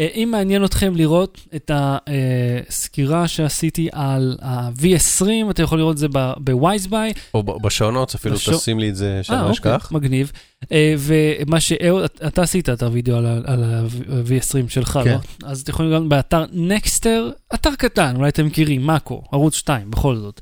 אה, 0.00 0.08
אם 0.14 0.28
מעניין 0.32 0.64
אתכם 0.64 0.96
לראות 0.96 1.40
את 1.56 1.70
הסקירה 1.74 3.28
שעשיתי 3.28 3.88
על 3.92 4.36
ה-V20, 4.42 5.26
אתה 5.50 5.62
יכול 5.62 5.78
לראות 5.78 5.92
את 5.92 5.98
זה 5.98 6.06
ב 6.38 6.46
Wisebuy. 6.46 7.12
או 7.34 7.42
ב 7.42 7.49
show 7.49 7.78
notes 7.78 8.14
אפילו 8.14 8.34
ב 8.34 8.38
sho- 8.38 8.52
תשים 8.56 8.78
לי 8.78 8.88
את 8.88 8.96
זה 8.96 9.14
אה, 9.18 9.22
שאני 9.22 9.36
לא 9.38 9.50
אוקיי, 9.50 9.76
אשכח. 9.76 9.92
מגניב. 9.92 10.32
אה, 10.72 10.94
ומה 10.98 11.60
שאהוד, 11.60 12.04
אתה 12.26 12.42
עשית 12.42 12.68
את 12.68 12.82
הוידאו 12.82 13.16
על 13.16 13.26
ה- 13.26 13.40
על 13.44 13.64
ה-V20 13.64 14.68
שלך, 14.68 14.98
כן. 15.04 15.10
לא? 15.42 15.48
אז 15.48 15.60
אתם 15.60 15.72
יכולים 15.72 15.92
גם 15.92 16.08
באתר 16.08 16.44
נקסטר, 16.52 17.30
אתר 17.54 17.74
קטן, 17.78 18.16
אולי 18.16 18.28
אתם 18.28 18.46
מכירים, 18.46 18.82
מאקו, 18.82 19.22
ערוץ 19.32 19.54
2, 19.54 19.90
בכל 19.90 20.16
זאת. 20.16 20.40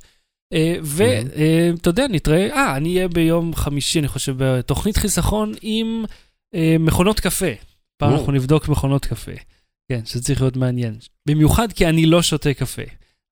ואתה 0.83 1.89
יודע, 1.91 2.07
נתראה, 2.11 2.49
אה, 2.53 2.77
אני 2.77 2.95
אהיה 2.97 3.09
ביום 3.09 3.55
חמישי, 3.55 3.99
אני 3.99 4.09
חושב, 4.09 4.35
בתוכנית 4.39 4.97
חיסכון 4.97 5.53
עם 5.63 6.05
אה, 6.55 6.77
מכונות 6.81 7.21
קפה. 7.21 7.47
פעם. 7.97 8.13
אנחנו 8.13 8.33
נבדוק 8.33 8.69
מכונות 8.69 9.05
קפה. 9.05 9.33
כן, 9.93 10.01
שזה 10.05 10.23
צריך 10.23 10.41
להיות 10.41 10.57
מעניין. 10.57 10.95
במיוחד 11.29 11.73
כי 11.73 11.87
אני 11.87 12.07
לא 12.07 12.23
שותה 12.23 12.55
קפה. 12.55 12.83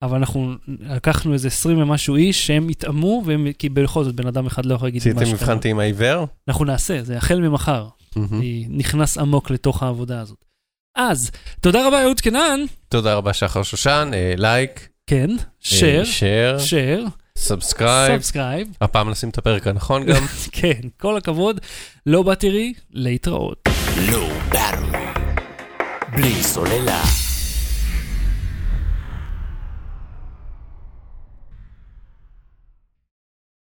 אבל 0.01 0.17
אנחנו 0.17 0.53
לקחנו 0.79 1.33
איזה 1.33 1.47
20 1.47 1.81
ומשהו 1.81 2.15
איש 2.15 2.47
שהם 2.47 2.69
התאמו, 2.69 3.23
והם, 3.25 3.47
כי 3.59 3.69
בכל 3.69 4.03
זאת 4.03 4.15
בן 4.15 4.27
אדם 4.27 4.45
אחד 4.45 4.65
לא 4.65 4.75
יכול 4.75 4.87
להגיד 4.87 5.01
מה 5.13 5.21
עשיתם. 5.21 5.35
מבחן 5.35 5.59
טעימה 5.59 5.83
עיוור? 5.83 6.27
אנחנו 6.47 6.65
נעשה, 6.65 7.03
זה 7.03 7.17
החל 7.17 7.39
ממחר. 7.39 7.87
אני 8.15 8.67
נכנס 8.69 9.17
עמוק 9.17 9.49
לתוך 9.49 9.83
העבודה 9.83 10.21
הזאת. 10.21 10.45
אז, 10.97 11.31
תודה 11.61 11.87
רבה 11.87 12.03
אהוד 12.03 12.21
קנן. 12.21 12.59
תודה 12.89 13.13
רבה 13.13 13.33
שחר 13.33 13.63
שושן, 13.63 14.11
אה, 14.13 14.33
like, 14.37 14.89
כן, 15.07 15.29
share, 15.59 16.03
share, 16.03 16.59
share, 16.59 17.07
subscribe. 17.37 18.11
subscribe. 18.11 18.67
הפעם 18.81 19.09
נשים 19.09 19.29
את 19.29 19.37
הפרק 19.37 19.67
הנכון 19.67 20.05
גם. 20.05 20.25
כן, 20.61 20.81
כל 20.97 21.17
הכבוד. 21.17 21.59
Low 22.05 22.23
Battery, 22.23 22.73
להתראות. 22.91 23.69
Battery. 23.95 25.19
בלי 26.15 26.43
סוללה. 26.43 27.24